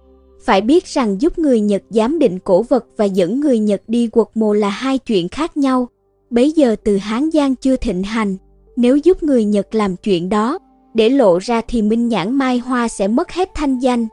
[0.43, 4.07] Phải biết rằng giúp người Nhật giám định cổ vật và dẫn người Nhật đi
[4.07, 5.87] quật mồ là hai chuyện khác nhau.
[6.29, 8.37] Bấy giờ từ Hán Giang chưa thịnh hành,
[8.75, 10.59] nếu giúp người Nhật làm chuyện đó,
[10.93, 14.07] để lộ ra thì Minh Nhãn Mai Hoa sẽ mất hết thanh danh.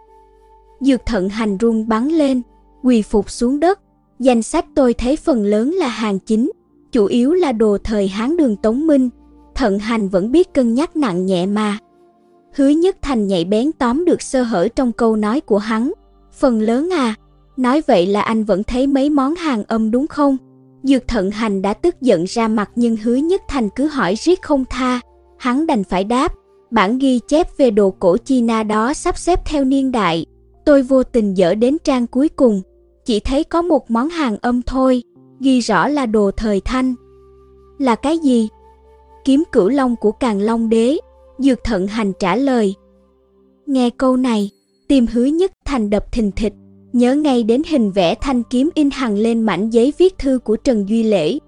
[0.81, 2.43] Dược thận hành run bắn lên,
[2.83, 3.81] quỳ phục xuống đất.
[4.21, 6.51] Danh sách tôi thấy phần lớn là hàng chính,
[6.93, 9.09] chủ yếu là đồ thời Hán đường Tống Minh.
[9.55, 11.79] Thận hành vẫn biết cân nhắc nặng nhẹ mà.
[12.55, 15.93] Hứa Nhất Thành nhạy bén tóm được sơ hở trong câu nói của hắn.
[16.33, 17.15] Phần lớn à,
[17.57, 20.37] nói vậy là anh vẫn thấy mấy món hàng âm đúng không?
[20.83, 24.43] Dược thận hành đã tức giận ra mặt nhưng hứa Nhất Thành cứ hỏi riết
[24.43, 25.01] không tha.
[25.39, 26.33] Hắn đành phải đáp,
[26.71, 30.27] bản ghi chép về đồ cổ China đó sắp xếp theo niên đại.
[30.65, 32.63] Tôi vô tình dở đến trang cuối cùng,
[33.05, 35.03] chỉ thấy có một món hàng âm thôi,
[35.41, 36.95] ghi rõ là đồ thời thanh.
[37.79, 38.49] Là cái gì?
[39.25, 40.99] Kiếm cửu long của Càn Long Đế,
[41.39, 42.75] Dược Thận Hành trả lời.
[43.67, 44.51] Nghe câu này,
[44.89, 46.53] tim hứa nhất thành đập thình thịch,
[46.93, 50.57] nhớ ngay đến hình vẽ thanh kiếm in hằng lên mảnh giấy viết thư của
[50.57, 51.39] Trần Duy Lễ.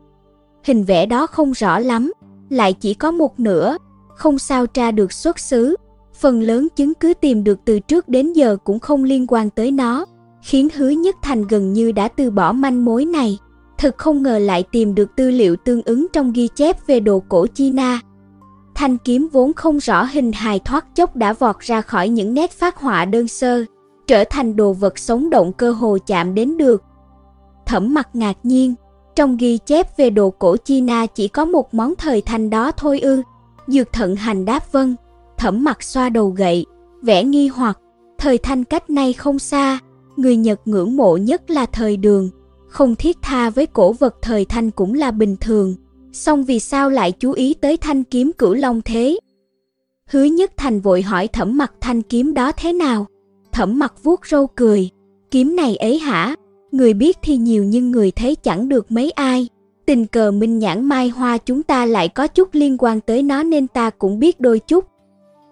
[0.64, 2.12] Hình vẽ đó không rõ lắm,
[2.50, 3.76] lại chỉ có một nửa,
[4.16, 5.76] không sao tra được xuất xứ.
[6.14, 9.70] Phần lớn chứng cứ tìm được từ trước đến giờ cũng không liên quan tới
[9.70, 10.06] nó,
[10.42, 13.38] khiến hứa nhất thành gần như đã từ bỏ manh mối này.
[13.78, 17.22] Thực không ngờ lại tìm được tư liệu tương ứng trong ghi chép về đồ
[17.28, 18.00] cổ China.
[18.74, 22.50] Thanh kiếm vốn không rõ hình hài thoát chốc đã vọt ra khỏi những nét
[22.50, 23.64] phát họa đơn sơ,
[24.06, 26.82] trở thành đồ vật sống động cơ hồ chạm đến được.
[27.66, 28.74] Thẩm mặt ngạc nhiên,
[29.16, 33.00] trong ghi chép về đồ cổ China chỉ có một món thời thanh đó thôi
[33.00, 33.22] ư.
[33.66, 34.94] Dược thận hành đáp vâng,
[35.38, 36.66] thẩm mặt xoa đầu gậy,
[37.02, 37.78] vẻ nghi hoặc,
[38.18, 39.78] thời thanh cách nay không xa,
[40.16, 42.30] người Nhật ngưỡng mộ nhất là thời đường,
[42.68, 45.74] không thiết tha với cổ vật thời thanh cũng là bình thường,
[46.12, 49.18] song vì sao lại chú ý tới thanh kiếm cửu long thế?
[50.06, 53.06] Hứa nhất thành vội hỏi thẩm mặt thanh kiếm đó thế nào?
[53.52, 54.90] Thẩm mặt vuốt râu cười,
[55.30, 56.36] kiếm này ấy hả?
[56.72, 59.48] Người biết thì nhiều nhưng người thấy chẳng được mấy ai.
[59.86, 63.42] Tình cờ minh nhãn mai hoa chúng ta lại có chút liên quan tới nó
[63.42, 64.84] nên ta cũng biết đôi chút.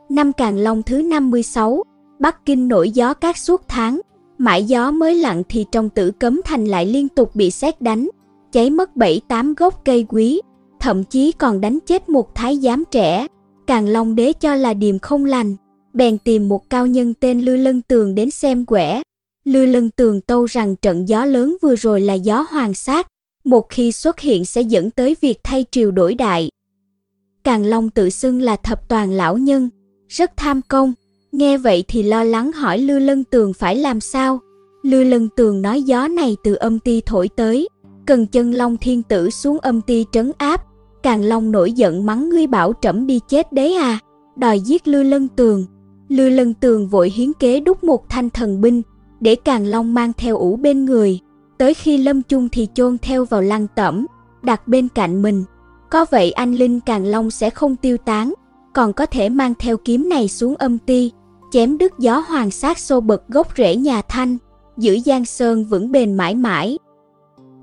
[0.09, 1.83] Năm Càng Long thứ 56,
[2.19, 4.01] Bắc Kinh nổi gió các suốt tháng,
[4.41, 8.09] mãi gió mới lặng thì trong tử cấm thành lại liên tục bị xét đánh,
[8.53, 10.41] cháy mất 7-8 gốc cây quý,
[10.81, 13.27] thậm chí còn đánh chết một thái giám trẻ.
[13.67, 15.57] Càng Long đế cho là điềm không lành,
[15.93, 19.03] bèn tìm một cao nhân tên Lư Lân Tường đến xem quẻ.
[19.45, 23.07] Lư Lân Tường tâu rằng trận gió lớn vừa rồi là gió hoàng sát,
[23.45, 26.51] một khi xuất hiện sẽ dẫn tới việc thay triều đổi đại.
[27.45, 29.69] Càng Long tự xưng là thập toàn lão nhân,
[30.09, 30.93] rất tham công,
[31.33, 34.41] nghe vậy thì lo lắng hỏi Lư Lân Tường phải làm sao.
[34.83, 37.69] Lư Lân Tường nói gió này từ âm ti thổi tới,
[38.07, 40.65] cần chân Long Thiên Tử xuống âm ti trấn áp.
[41.03, 43.99] Càng Long nổi giận mắng ngươi bảo trẫm đi chết đấy à,
[44.37, 45.65] đòi giết Lư Lân Tường.
[46.09, 48.83] Lư Lân Tường vội hiến kế đúc một thanh thần binh,
[49.21, 51.21] để Càng Long mang theo ủ bên người,
[51.61, 54.07] Tới khi lâm chung thì chôn theo vào lăng tẩm,
[54.43, 55.45] đặt bên cạnh mình.
[55.91, 58.35] Có vậy anh Linh Càng Long sẽ không tiêu tán,
[58.73, 61.13] còn có thể mang theo kiếm này xuống âm ti,
[61.51, 64.39] chém đứt gió hoàng sát xô bật gốc rễ nhà Thanh,
[64.77, 66.79] giữ Giang Sơn vững bền mãi mãi.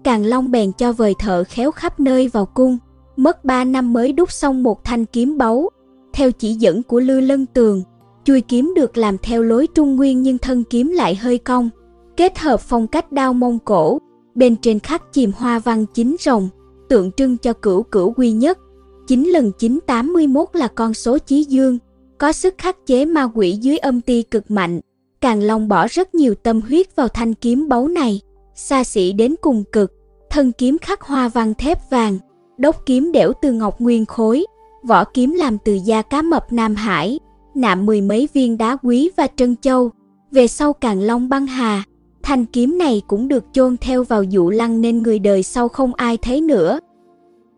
[0.04, 2.78] Càng Long bèn cho vời thợ khéo khắp nơi vào cung,
[3.16, 5.70] mất ba năm mới đúc xong một thanh kiếm báu.
[6.14, 7.84] Theo chỉ dẫn của Lư Lân Tường,
[8.24, 11.70] chui kiếm được làm theo lối trung nguyên nhưng thân kiếm lại hơi cong,
[12.18, 14.00] kết hợp phong cách đao mông cổ,
[14.36, 16.50] bên trên khắc chìm hoa văn chính rồng,
[16.90, 18.60] tượng trưng cho cửu cửu quy nhất.
[19.08, 21.78] 9 lần 981 là con số chí dương,
[22.18, 24.80] có sức khắc chế ma quỷ dưới âm ti cực mạnh.
[25.22, 28.22] Càng Long bỏ rất nhiều tâm huyết vào thanh kiếm báu này,
[28.56, 29.94] xa xỉ đến cùng cực,
[30.30, 32.18] thân kiếm khắc hoa văn thép vàng,
[32.58, 34.46] đốc kiếm đẽo từ ngọc nguyên khối,
[34.84, 37.20] vỏ kiếm làm từ da cá mập Nam Hải,
[37.56, 39.92] nạm mười mấy viên đá quý và trân châu.
[40.32, 41.84] Về sau Càng Long băng hà,
[42.24, 45.94] thanh kiếm này cũng được chôn theo vào dụ lăng nên người đời sau không
[45.94, 46.80] ai thấy nữa.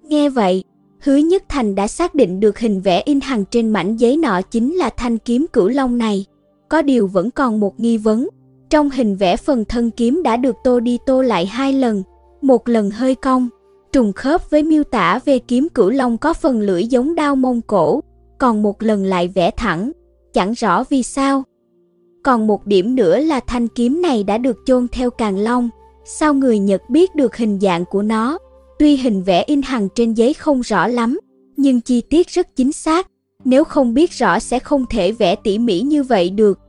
[0.03, 0.63] Nghe vậy,
[1.03, 4.41] Hứa Nhất Thành đã xác định được hình vẽ in hằng trên mảnh giấy nọ
[4.41, 6.25] chính là thanh kiếm cửu long này.
[6.69, 8.27] Có điều vẫn còn một nghi vấn.
[8.69, 12.03] Trong hình vẽ phần thân kiếm đã được tô đi tô lại hai lần,
[12.41, 13.49] một lần hơi cong,
[13.91, 17.61] trùng khớp với miêu tả về kiếm cửu long có phần lưỡi giống đao mông
[17.61, 18.01] cổ,
[18.37, 19.91] còn một lần lại vẽ thẳng,
[20.33, 21.43] chẳng rõ vì sao.
[22.23, 25.69] Còn một điểm nữa là thanh kiếm này đã được chôn theo càng long,
[26.05, 28.37] sao người Nhật biết được hình dạng của nó?
[28.79, 31.19] Tuy hình vẽ in hằng trên giấy không rõ lắm,
[31.57, 33.07] nhưng chi tiết rất chính xác,
[33.45, 36.59] nếu không biết rõ sẽ không thể vẽ tỉ mỉ như vậy được.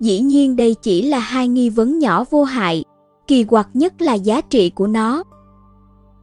[0.00, 2.84] Dĩ nhiên đây chỉ là hai nghi vấn nhỏ vô hại,
[3.26, 5.24] kỳ quặc nhất là giá trị của nó.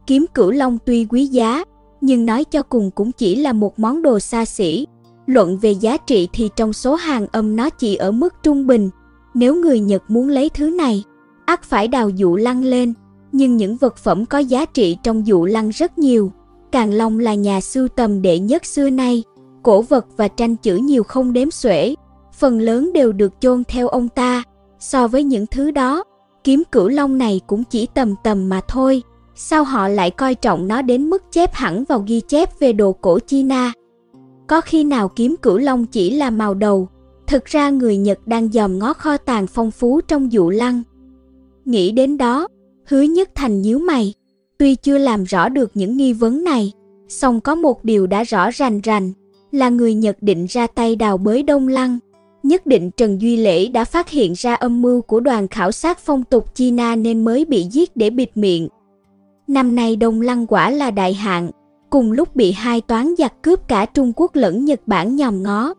[0.06, 1.64] Kiếm cửu long tuy quý giá,
[2.00, 4.86] nhưng nói cho cùng cũng chỉ là một món đồ xa xỉ.
[5.26, 8.90] Luận về giá trị thì trong số hàng âm nó chỉ ở mức trung bình.
[9.34, 11.04] Nếu người Nhật muốn lấy thứ này,
[11.44, 12.94] ắt phải đào dụ lăng lên,
[13.32, 16.32] nhưng những vật phẩm có giá trị trong dụ lăng rất nhiều.
[16.72, 19.22] Càng Long là nhà sưu tầm đệ nhất xưa nay,
[19.62, 21.94] cổ vật và tranh chữ nhiều không đếm xuể,
[22.32, 24.42] phần lớn đều được chôn theo ông ta.
[24.78, 26.04] So với những thứ đó,
[26.44, 29.02] kiếm cửu long này cũng chỉ tầm tầm mà thôi.
[29.34, 32.92] Sao họ lại coi trọng nó đến mức chép hẳn vào ghi chép về đồ
[32.92, 33.72] cổ China?
[34.46, 36.88] Có khi nào kiếm cửu long chỉ là màu đầu,
[37.26, 40.82] thực ra người Nhật đang dòm ngó kho tàng phong phú trong dụ lăng.
[41.64, 42.48] Nghĩ đến đó,
[42.84, 44.14] Hứa Nhất Thành nhíu mày,
[44.58, 46.72] tuy chưa làm rõ được những nghi vấn này,
[47.08, 49.12] song có một điều đã rõ rành rành,
[49.52, 51.98] là người Nhật định ra tay đào bới Đông Lăng.
[52.42, 55.98] Nhất định Trần Duy Lễ đã phát hiện ra âm mưu của đoàn khảo sát
[55.98, 58.68] phong tục China nên mới bị giết để bịt miệng.
[59.46, 61.50] Năm nay Đông Lăng quả là đại hạn,
[61.90, 65.74] cùng lúc bị hai toán giặc cướp cả Trung Quốc lẫn Nhật Bản nhòm ngó.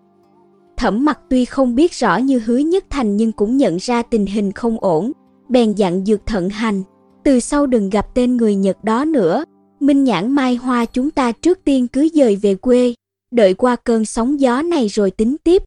[0.78, 4.26] Thẩm mặt tuy không biết rõ như hứa nhất thành nhưng cũng nhận ra tình
[4.26, 5.12] hình không ổn,
[5.50, 6.84] bèn dặn dược thận hành,
[7.24, 9.44] từ sau đừng gặp tên người Nhật đó nữa.
[9.80, 12.94] Minh nhãn mai hoa chúng ta trước tiên cứ dời về quê,
[13.32, 15.64] đợi qua cơn sóng gió này rồi tính tiếp.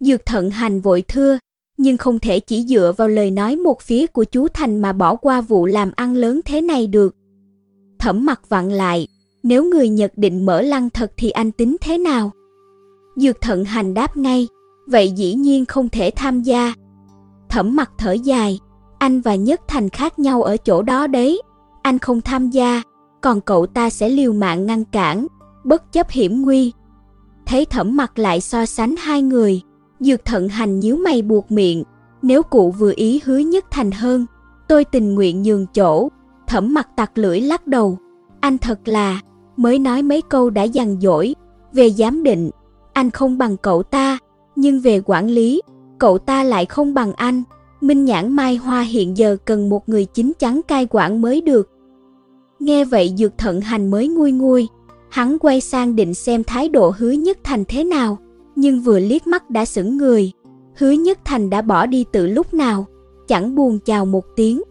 [0.00, 1.38] Dược thận hành vội thưa,
[1.76, 5.16] nhưng không thể chỉ dựa vào lời nói một phía của chú Thành mà bỏ
[5.16, 7.16] qua vụ làm ăn lớn thế này được.
[7.98, 9.08] Thẩm mặt vặn lại,
[9.42, 12.30] nếu người Nhật định mở lăng thật thì anh tính thế nào?
[13.16, 14.48] Dược thận hành đáp ngay,
[14.86, 16.74] vậy dĩ nhiên không thể tham gia.
[17.48, 18.58] Thẩm mặt thở dài,
[19.00, 21.42] anh và Nhất Thành khác nhau ở chỗ đó đấy.
[21.82, 22.82] Anh không tham gia,
[23.20, 25.26] còn cậu ta sẽ liều mạng ngăn cản,
[25.64, 26.72] bất chấp hiểm nguy.
[27.46, 29.60] Thấy thẩm mặt lại so sánh hai người,
[30.00, 31.84] dược thận hành nhíu mày buộc miệng.
[32.22, 34.26] Nếu cụ vừa ý hứa Nhất Thành hơn,
[34.68, 36.08] tôi tình nguyện nhường chỗ.
[36.46, 37.98] Thẩm mặt tặc lưỡi lắc đầu.
[38.40, 39.20] Anh thật là,
[39.56, 41.34] mới nói mấy câu đã dằn dỗi.
[41.72, 42.50] Về giám định,
[42.92, 44.18] anh không bằng cậu ta,
[44.56, 45.62] nhưng về quản lý,
[45.98, 47.42] cậu ta lại không bằng anh.
[47.80, 51.70] Minh Nhãn Mai Hoa hiện giờ cần một người chính chắn cai quản mới được.
[52.58, 54.68] Nghe vậy Dược Thận Hành mới nguôi nguôi,
[55.10, 58.18] hắn quay sang định xem thái độ Hứa Nhất Thành thế nào,
[58.56, 60.32] nhưng vừa liếc mắt đã sững người.
[60.76, 62.86] Hứa Nhất Thành đã bỏ đi từ lúc nào,
[63.28, 64.62] chẳng buồn chào một tiếng.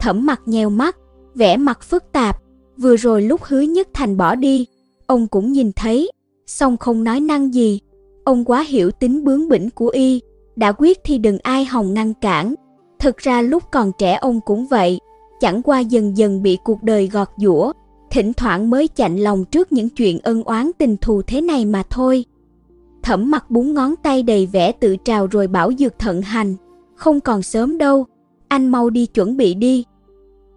[0.00, 0.96] Thẩm mặt nheo mắt,
[1.34, 2.42] vẻ mặt phức tạp,
[2.76, 4.66] vừa rồi lúc Hứa Nhất Thành bỏ đi,
[5.06, 6.10] ông cũng nhìn thấy,
[6.46, 7.80] song không nói năng gì.
[8.24, 10.20] Ông quá hiểu tính bướng bỉnh của y,
[10.56, 12.54] đã quyết thì đừng ai hòng ngăn cản.
[12.98, 14.98] Thực ra lúc còn trẻ ông cũng vậy,
[15.40, 17.72] chẳng qua dần dần bị cuộc đời gọt giũa,
[18.10, 21.82] thỉnh thoảng mới chạnh lòng trước những chuyện ân oán tình thù thế này mà
[21.90, 22.24] thôi.
[23.02, 26.54] Thẩm mặt búng ngón tay đầy vẻ tự trào rồi bảo Dược Thận Hành,
[26.94, 28.06] không còn sớm đâu,
[28.48, 29.84] anh mau đi chuẩn bị đi.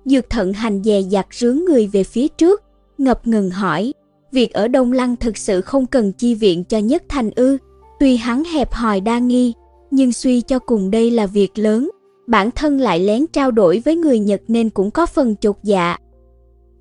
[0.05, 2.63] Dược Thận Hành dè dặt rướng người về phía trước,
[2.97, 3.93] ngập ngừng hỏi,
[4.31, 7.57] việc ở Đông Lăng thực sự không cần chi viện cho Nhất Thành ư,
[7.99, 9.53] tuy hắn hẹp hòi đa nghi,
[9.91, 11.89] nhưng suy cho cùng đây là việc lớn,
[12.27, 15.97] bản thân lại lén trao đổi với người Nhật nên cũng có phần chột dạ.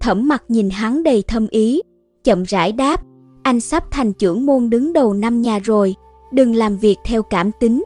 [0.01, 1.83] Thẩm mặt nhìn hắn đầy thâm ý,
[2.25, 3.03] chậm rãi đáp,
[3.43, 5.95] anh sắp thành trưởng môn đứng đầu năm nhà rồi,
[6.33, 7.85] đừng làm việc theo cảm tính.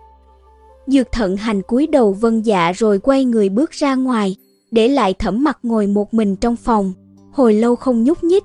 [0.87, 4.37] Dược thận hành cúi đầu vân dạ rồi quay người bước ra ngoài,
[4.71, 6.93] để lại thẩm mặt ngồi một mình trong phòng,
[7.33, 8.45] hồi lâu không nhúc nhích.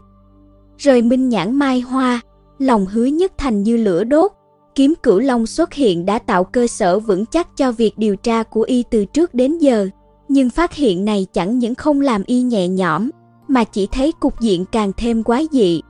[0.77, 2.21] Rời minh nhãn mai hoa,
[2.59, 4.31] lòng hứa nhất thành như lửa đốt,
[4.77, 8.43] kiếm cửu long xuất hiện đã tạo cơ sở vững chắc cho việc điều tra
[8.43, 9.89] của y từ trước đến giờ.
[10.27, 13.09] Nhưng phát hiện này chẳng những không làm y nhẹ nhõm,
[13.47, 15.81] mà chỉ thấy cục diện càng thêm quái dị.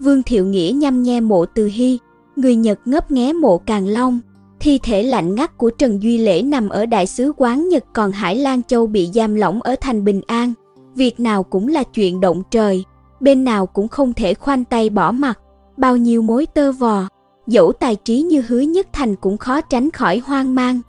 [0.00, 1.98] Vương Thiệu Nghĩa nhăm nhe mộ từ hy,
[2.36, 4.20] người Nhật ngấp nghé mộ Càng Long,
[4.60, 8.12] thi thể lạnh ngắt của Trần Duy Lễ nằm ở đại sứ quán Nhật còn
[8.12, 10.52] Hải Lan Châu bị giam lỏng ở thành Bình An.
[10.94, 12.84] Việc nào cũng là chuyện động trời,
[13.20, 15.38] bên nào cũng không thể khoanh tay bỏ mặt,
[15.76, 17.08] bao nhiêu mối tơ vò,
[17.46, 20.80] dẫu tài trí như hứa nhất thành cũng khó tránh khỏi hoang mang.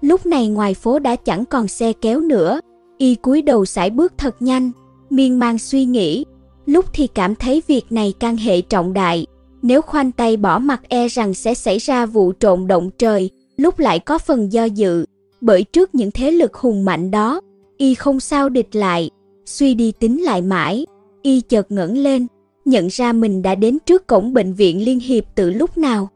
[0.00, 2.60] Lúc này ngoài phố đã chẳng còn xe kéo nữa,
[2.98, 4.70] y cúi đầu sải bước thật nhanh,
[5.10, 6.24] miên man suy nghĩ,
[6.66, 9.26] lúc thì cảm thấy việc này can hệ trọng đại,
[9.62, 13.78] nếu khoanh tay bỏ mặt e rằng sẽ xảy ra vụ trộn động trời, lúc
[13.78, 15.04] lại có phần do dự,
[15.40, 17.40] bởi trước những thế lực hùng mạnh đó,
[17.76, 19.10] y không sao địch lại,
[19.46, 20.86] suy đi tính lại mãi,
[21.22, 22.26] y chợt ngẩng lên,
[22.68, 26.08] nhận ra mình đã đến trước cổng bệnh viện Liên Hiệp từ lúc nào.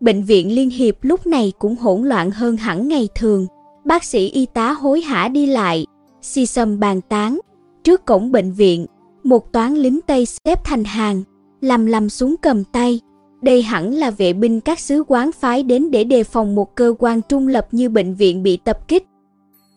[0.00, 3.46] Bệnh viện Liên Hiệp lúc này cũng hỗn loạn hơn hẳn ngày thường,
[3.84, 5.86] bác sĩ y tá hối hả đi lại,
[6.22, 7.38] si sầm bàn tán.
[7.84, 8.86] Trước cổng bệnh viện,
[9.24, 11.22] một toán lính Tây xếp thành hàng,
[11.60, 13.00] lầm lầm súng cầm tay.
[13.42, 16.94] Đây hẳn là vệ binh các sứ quán phái đến để đề phòng một cơ
[16.98, 19.04] quan trung lập như bệnh viện bị tập kích.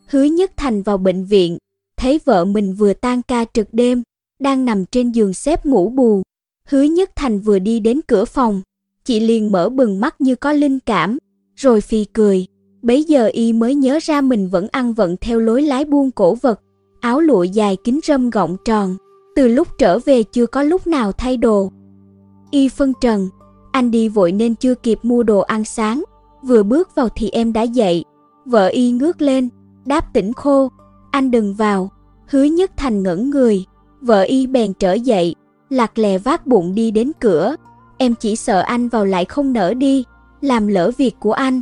[0.07, 1.57] Hứa Nhất Thành vào bệnh viện,
[1.97, 4.03] thấy vợ mình vừa tan ca trực đêm,
[4.41, 6.21] đang nằm trên giường xếp ngủ bù.
[6.67, 8.61] Hứa Nhất Thành vừa đi đến cửa phòng,
[9.05, 11.17] chị liền mở bừng mắt như có linh cảm,
[11.55, 12.45] rồi phì cười.
[12.81, 16.35] Bấy giờ y mới nhớ ra mình vẫn ăn vận theo lối lái buôn cổ
[16.35, 16.61] vật,
[16.99, 18.95] áo lụa dài kính râm gọng tròn,
[19.35, 21.71] từ lúc trở về chưa có lúc nào thay đồ.
[22.51, 23.29] Y phân trần,
[23.71, 26.03] anh đi vội nên chưa kịp mua đồ ăn sáng,
[26.43, 28.05] vừa bước vào thì em đã dậy.
[28.45, 29.49] Vợ y ngước lên,
[29.85, 30.69] đáp tỉnh khô,
[31.11, 31.89] anh đừng vào,
[32.27, 33.65] hứa nhất thành ngẩn người,
[34.01, 35.35] vợ y bèn trở dậy,
[35.69, 37.55] lạc lè vác bụng đi đến cửa,
[37.97, 40.03] em chỉ sợ anh vào lại không nỡ đi,
[40.41, 41.61] làm lỡ việc của anh.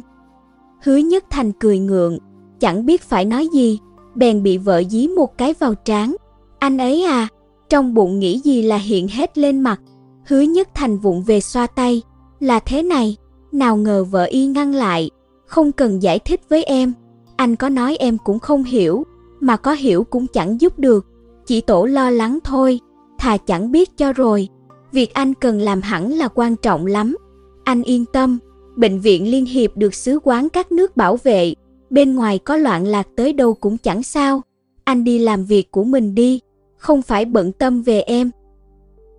[0.84, 2.18] Hứa nhất thành cười ngượng,
[2.60, 3.80] chẳng biết phải nói gì,
[4.16, 6.16] bèn bị vợ dí một cái vào trán.
[6.60, 7.28] Anh ấy à,
[7.70, 9.82] trong bụng nghĩ gì là hiện hết lên mặt,
[10.26, 12.02] hứa nhất thành vụng về xoa tay,
[12.40, 13.18] là thế này,
[13.52, 15.10] nào ngờ vợ y ngăn lại,
[15.46, 16.94] không cần giải thích với em,
[17.36, 19.04] anh có nói em cũng không hiểu,
[19.40, 21.06] mà có hiểu cũng chẳng giúp được,
[21.50, 22.80] chỉ tổ lo lắng thôi,
[23.18, 24.47] thà chẳng biết cho rồi,
[24.91, 27.18] việc anh cần làm hẳn là quan trọng lắm,
[27.64, 28.39] anh yên tâm,
[28.76, 31.54] bệnh viện liên hiệp được sứ quán các nước bảo vệ,
[31.89, 34.41] bên ngoài có loạn lạc tới đâu cũng chẳng sao,
[34.84, 36.39] anh đi làm việc của mình đi,
[36.78, 38.32] không phải bận tâm về em.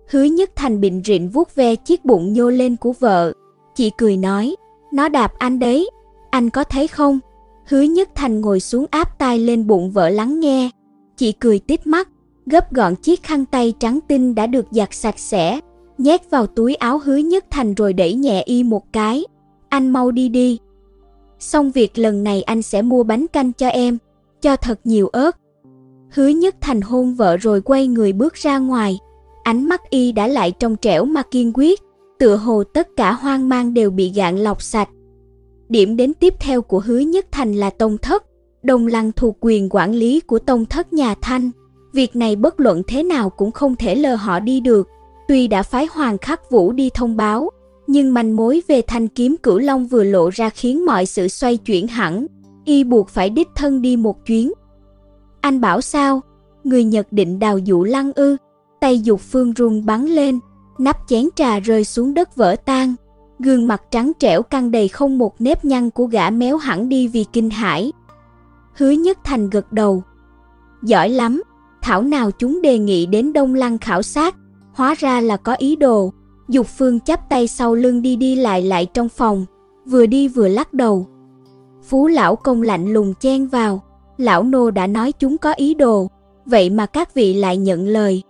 [0.09, 3.33] Hứa Nhất Thành bình rịn vuốt ve chiếc bụng nhô lên của vợ,
[3.75, 4.55] chị cười nói,
[4.93, 5.89] nó đạp anh đấy,
[6.29, 7.19] anh có thấy không?
[7.65, 10.69] Hứa Nhất Thành ngồi xuống áp tai lên bụng vợ lắng nghe,
[11.17, 12.09] chị cười tít mắt,
[12.45, 15.59] gấp gọn chiếc khăn tay trắng tinh đã được giặt sạch sẽ,
[15.97, 19.25] nhét vào túi áo Hứa Nhất Thành rồi đẩy nhẹ y một cái,
[19.69, 20.59] anh mau đi đi.
[21.39, 23.97] Xong việc lần này anh sẽ mua bánh canh cho em,
[24.41, 25.37] cho thật nhiều ớt,
[26.11, 28.99] Hứa nhất thành hôn vợ rồi quay người bước ra ngoài.
[29.43, 31.81] Ánh mắt y đã lại trong trẻo mà kiên quyết,
[32.19, 34.89] tựa hồ tất cả hoang mang đều bị gạn lọc sạch.
[35.69, 38.25] Điểm đến tiếp theo của hứa nhất thành là tông thất,
[38.63, 41.51] đồng lăng thuộc quyền quản lý của tông thất nhà Thanh.
[41.93, 44.89] Việc này bất luận thế nào cũng không thể lờ họ đi được.
[45.27, 47.49] Tuy đã phái Hoàng Khắc Vũ đi thông báo,
[47.87, 51.57] nhưng manh mối về thanh kiếm cửu long vừa lộ ra khiến mọi sự xoay
[51.57, 52.25] chuyển hẳn.
[52.65, 54.51] Y buộc phải đích thân đi một chuyến.
[55.41, 56.21] Anh bảo sao?
[56.63, 58.37] Người Nhật định đào dụ lăng ư?
[58.79, 60.39] Tay dục phương run bắn lên,
[60.77, 62.95] nắp chén trà rơi xuống đất vỡ tan.
[63.39, 67.07] Gương mặt trắng trẻo căng đầy không một nếp nhăn của gã méo hẳn đi
[67.07, 67.91] vì kinh hãi.
[68.73, 70.03] Hứa Nhất Thành gật đầu.
[70.83, 71.41] Giỏi lắm,
[71.81, 74.35] thảo nào chúng đề nghị đến Đông Lăng khảo sát,
[74.73, 76.13] hóa ra là có ý đồ.
[76.49, 79.45] Dục Phương chắp tay sau lưng đi đi lại lại trong phòng,
[79.85, 81.07] vừa đi vừa lắc đầu.
[81.83, 83.83] Phú lão công lạnh lùng chen vào,
[84.17, 86.07] lão nô đã nói chúng có ý đồ,
[86.45, 88.23] vậy mà các vị lại nhận lời.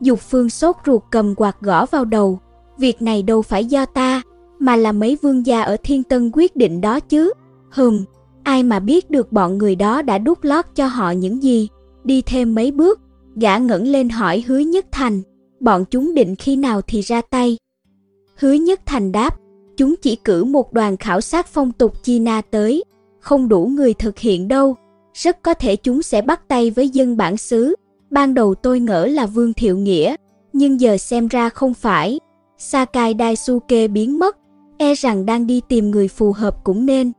[0.00, 2.38] Dục phương sốt ruột cầm quạt gõ vào đầu,
[2.78, 4.22] việc này đâu phải do ta,
[4.58, 7.32] mà là mấy vương gia ở Thiên Tân quyết định đó chứ.
[7.70, 8.04] Hừm,
[8.42, 11.68] ai mà biết được bọn người đó đã đút lót cho họ những gì.
[12.06, 13.00] Đi thêm mấy bước,
[13.34, 15.22] gã ngẩng lên hỏi hứa nhất thành,
[15.60, 17.56] bọn chúng định khi nào thì ra tay.
[18.36, 19.36] Hứa nhất thành đáp,
[19.76, 22.84] chúng chỉ cử một đoàn khảo sát phong tục China tới,
[23.20, 24.76] không đủ người thực hiện đâu,
[25.14, 27.74] rất có thể chúng sẽ bắt tay với dân bản xứ.
[28.10, 30.16] Ban đầu tôi ngỡ là Vương Thiệu Nghĩa,
[30.52, 32.20] nhưng giờ xem ra không phải.
[32.58, 34.36] Sakai Daisuke biến mất,
[34.78, 37.12] e rằng đang đi tìm người phù hợp cũng nên.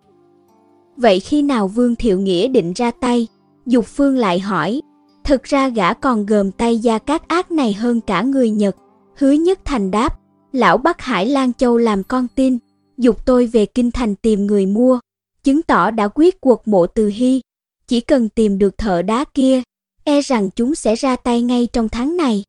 [0.97, 3.27] Vậy khi nào Vương Thiệu Nghĩa định ra tay?
[3.67, 4.81] Dục Phương lại hỏi.
[5.23, 8.75] Thực ra gã còn gồm tay gia các ác này hơn cả người Nhật.
[9.15, 10.19] Hứa Nhất Thành đáp,
[10.51, 12.57] lão Bắc Hải Lan Châu làm con tin,
[12.97, 14.99] dục tôi về Kinh Thành tìm người mua,
[15.43, 17.41] chứng tỏ đã quyết cuộc mộ từ hy.
[17.87, 19.61] Chỉ cần tìm được thợ đá kia,
[20.03, 22.43] e rằng chúng sẽ ra tay ngay trong tháng này.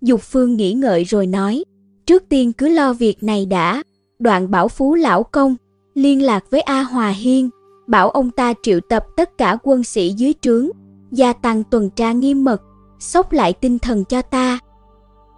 [0.00, 1.64] Dục Phương nghĩ ngợi rồi nói,
[2.06, 3.82] trước tiên cứ lo việc này đã,
[4.18, 5.56] đoạn bảo phú lão công,
[5.94, 7.50] liên lạc với A Hòa Hiên,
[7.86, 10.68] bảo ông ta triệu tập tất cả quân sĩ dưới trướng,
[11.10, 12.62] gia tăng tuần tra nghiêm mật,
[12.98, 14.58] sốc lại tinh thần cho ta.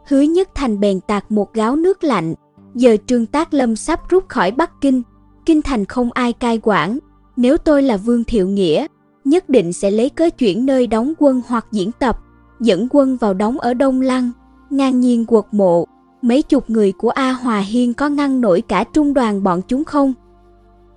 [0.08, 2.34] Hứa Nhất Thành bèn tạc một gáo nước lạnh,
[2.74, 5.02] giờ Trương Tác Lâm sắp rút khỏi Bắc Kinh,
[5.46, 6.98] Kinh Thành không ai cai quản,
[7.36, 8.86] nếu tôi là Vương Thiệu Nghĩa,
[9.24, 12.18] nhất định sẽ lấy cớ chuyển nơi đóng quân hoặc diễn tập,
[12.60, 14.30] dẫn quân vào đóng ở Đông Lăng,
[14.70, 15.84] ngang nhiên quật mộ.
[16.22, 19.84] Mấy chục người của A Hòa Hiên có ngăn nổi cả trung đoàn bọn chúng
[19.84, 20.14] không?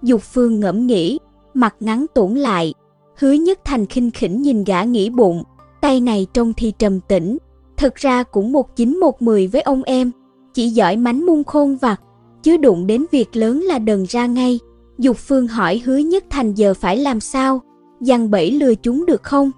[0.01, 1.19] Dục Phương ngẫm nghĩ,
[1.53, 2.73] mặt ngắn tủn lại,
[3.17, 5.43] hứa nhất thành khinh khỉnh nhìn gã nghĩ bụng,
[5.81, 7.37] tay này trông thì trầm tĩnh,
[7.77, 10.11] thực ra cũng một chín một mười với ông em,
[10.53, 12.01] chỉ giỏi mánh mung khôn vặt,
[12.43, 14.59] chứ đụng đến việc lớn là đần ra ngay.
[14.97, 17.61] Dục Phương hỏi hứa nhất thành giờ phải làm sao,
[18.01, 19.51] dằn bẫy lừa chúng được không?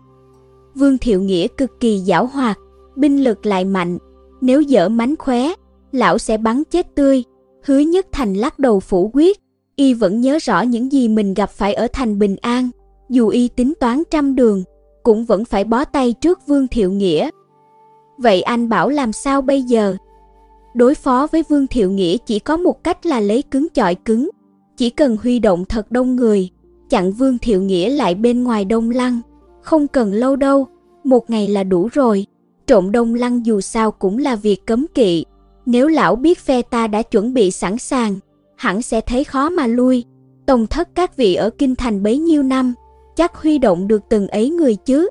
[0.75, 2.59] Vương Thiệu Nghĩa cực kỳ giảo hoạt,
[2.95, 3.97] binh lực lại mạnh,
[4.41, 5.53] nếu dở mánh khóe,
[5.91, 7.23] lão sẽ bắn chết tươi.
[7.65, 9.39] Hứa Nhất Thành lắc đầu phủ quyết,
[9.75, 12.69] y vẫn nhớ rõ những gì mình gặp phải ở thành Bình An,
[13.09, 14.63] dù y tính toán trăm đường,
[15.03, 17.29] cũng vẫn phải bó tay trước Vương Thiệu Nghĩa.
[18.17, 19.95] Vậy anh bảo làm sao bây giờ?
[20.73, 24.29] Đối phó với Vương Thiệu Nghĩa chỉ có một cách là lấy cứng chọi cứng,
[24.77, 26.49] chỉ cần huy động thật đông người,
[26.89, 29.21] chặn Vương Thiệu Nghĩa lại bên ngoài Đông Lăng,
[29.61, 30.67] không cần lâu đâu,
[31.03, 32.25] một ngày là đủ rồi.
[32.67, 35.25] Trộm Đông Lăng dù sao cũng là việc cấm kỵ,
[35.65, 38.15] nếu lão biết phe ta đã chuẩn bị sẵn sàng,
[38.63, 40.05] hẳn sẽ thấy khó mà lui.
[40.45, 42.73] Tông thất các vị ở Kinh Thành bấy nhiêu năm,
[43.15, 45.09] chắc huy động được từng ấy người chứ.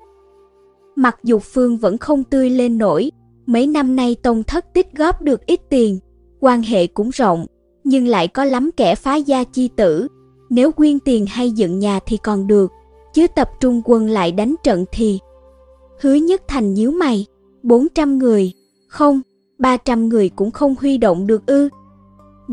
[0.95, 3.11] Mặc dù Phương vẫn không tươi lên nổi,
[3.45, 5.99] mấy năm nay Tông thất tích góp được ít tiền,
[6.39, 7.45] quan hệ cũng rộng,
[7.83, 10.07] nhưng lại có lắm kẻ phá gia chi tử.
[10.49, 12.71] Nếu quyên tiền hay dựng nhà thì còn được,
[13.13, 15.19] chứ tập trung quân lại đánh trận thì...
[16.01, 17.25] Hứa nhất thành nhíu mày,
[17.63, 18.53] 400 người,
[18.87, 19.21] không,
[19.59, 21.69] 300 người cũng không huy động được ư.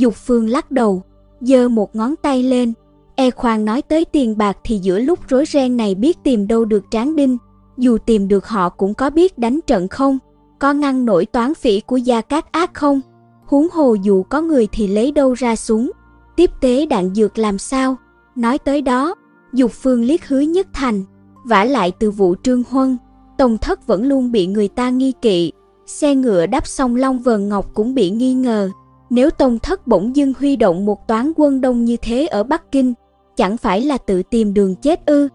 [0.01, 1.03] Dục Phương lắc đầu,
[1.41, 2.73] giơ một ngón tay lên,
[3.15, 6.65] e khoan nói tới tiền bạc thì giữa lúc rối ren này biết tìm đâu
[6.65, 7.39] được tráng đinh,
[7.77, 10.19] dù tìm được họ cũng có biết đánh trận không,
[10.59, 13.01] có ngăn nổi toán phỉ của gia cát ác không,
[13.47, 15.91] huống hồ dù có người thì lấy đâu ra súng,
[16.37, 17.97] tiếp tế đạn dược làm sao,
[18.37, 19.15] nói tới đó,
[19.53, 21.05] Dục Phương liếc hứa nhất thành,
[21.45, 22.97] vả lại từ vụ trương huân,
[23.39, 25.53] Tông thất vẫn luôn bị người ta nghi kỵ,
[25.87, 28.71] xe ngựa đắp sông long Vần ngọc cũng bị nghi ngờ.
[29.11, 32.73] Nếu Tông thất bỗng dưng huy động một toán quân đông như thế ở Bắc
[32.73, 32.95] Kinh,
[33.37, 35.29] chẳng phải là tự tìm đường chết ư?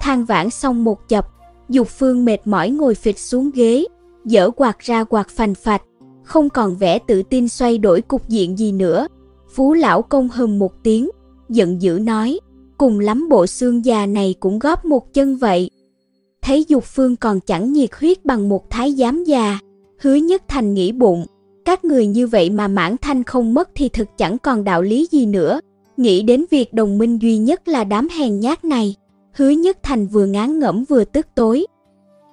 [0.00, 1.26] Than vãn xong một chập,
[1.68, 3.84] Dục Phương mệt mỏi ngồi phịch xuống ghế,
[4.24, 5.82] dở quạt ra quạt phành phạch,
[6.24, 9.06] không còn vẻ tự tin xoay đổi cục diện gì nữa.
[9.54, 11.10] Phú lão công hừm một tiếng,
[11.48, 12.40] giận dữ nói,
[12.78, 15.70] cùng lắm bộ xương già này cũng góp một chân vậy
[16.42, 19.58] thấy Dục Phương còn chẳng nhiệt huyết bằng một thái giám già,
[20.00, 21.26] hứa nhất thành nghĩ bụng,
[21.64, 25.08] các người như vậy mà mãn thanh không mất thì thực chẳng còn đạo lý
[25.10, 25.60] gì nữa.
[25.96, 28.94] Nghĩ đến việc đồng minh duy nhất là đám hèn nhát này,
[29.32, 31.66] hứa nhất thành vừa ngán ngẩm vừa tức tối.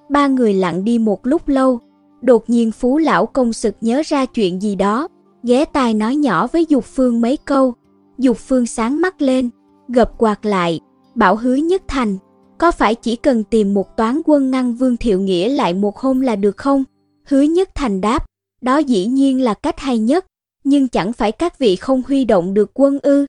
[0.09, 1.79] Ba người lặng đi một lúc lâu,
[2.21, 5.07] đột nhiên phú lão công sực nhớ ra chuyện gì đó,
[5.43, 7.73] ghé tai nói nhỏ với Dục Phương mấy câu.
[8.17, 9.49] Dục Phương sáng mắt lên,
[9.87, 10.79] gập quạt lại,
[11.15, 12.17] bảo hứa nhất thành,
[12.57, 16.21] có phải chỉ cần tìm một toán quân ngăn Vương Thiệu Nghĩa lại một hôm
[16.21, 16.83] là được không?
[17.25, 18.25] Hứa Nhất Thành đáp,
[18.61, 20.25] đó dĩ nhiên là cách hay nhất,
[20.63, 23.25] nhưng chẳng phải các vị không huy động được quân ư.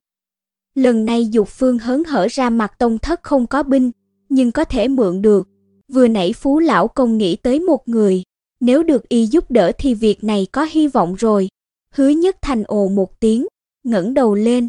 [0.75, 3.91] Lần này Dục Phương hớn hở ra mặt tông thất không có binh,
[4.29, 5.49] nhưng có thể mượn được.
[5.93, 8.23] Vừa nãy Phú Lão Công nghĩ tới một người,
[8.61, 11.49] nếu được y giúp đỡ thì việc này có hy vọng rồi.
[11.95, 13.47] Hứa Nhất Thành ồ một tiếng,
[13.85, 14.69] ngẩng đầu lên,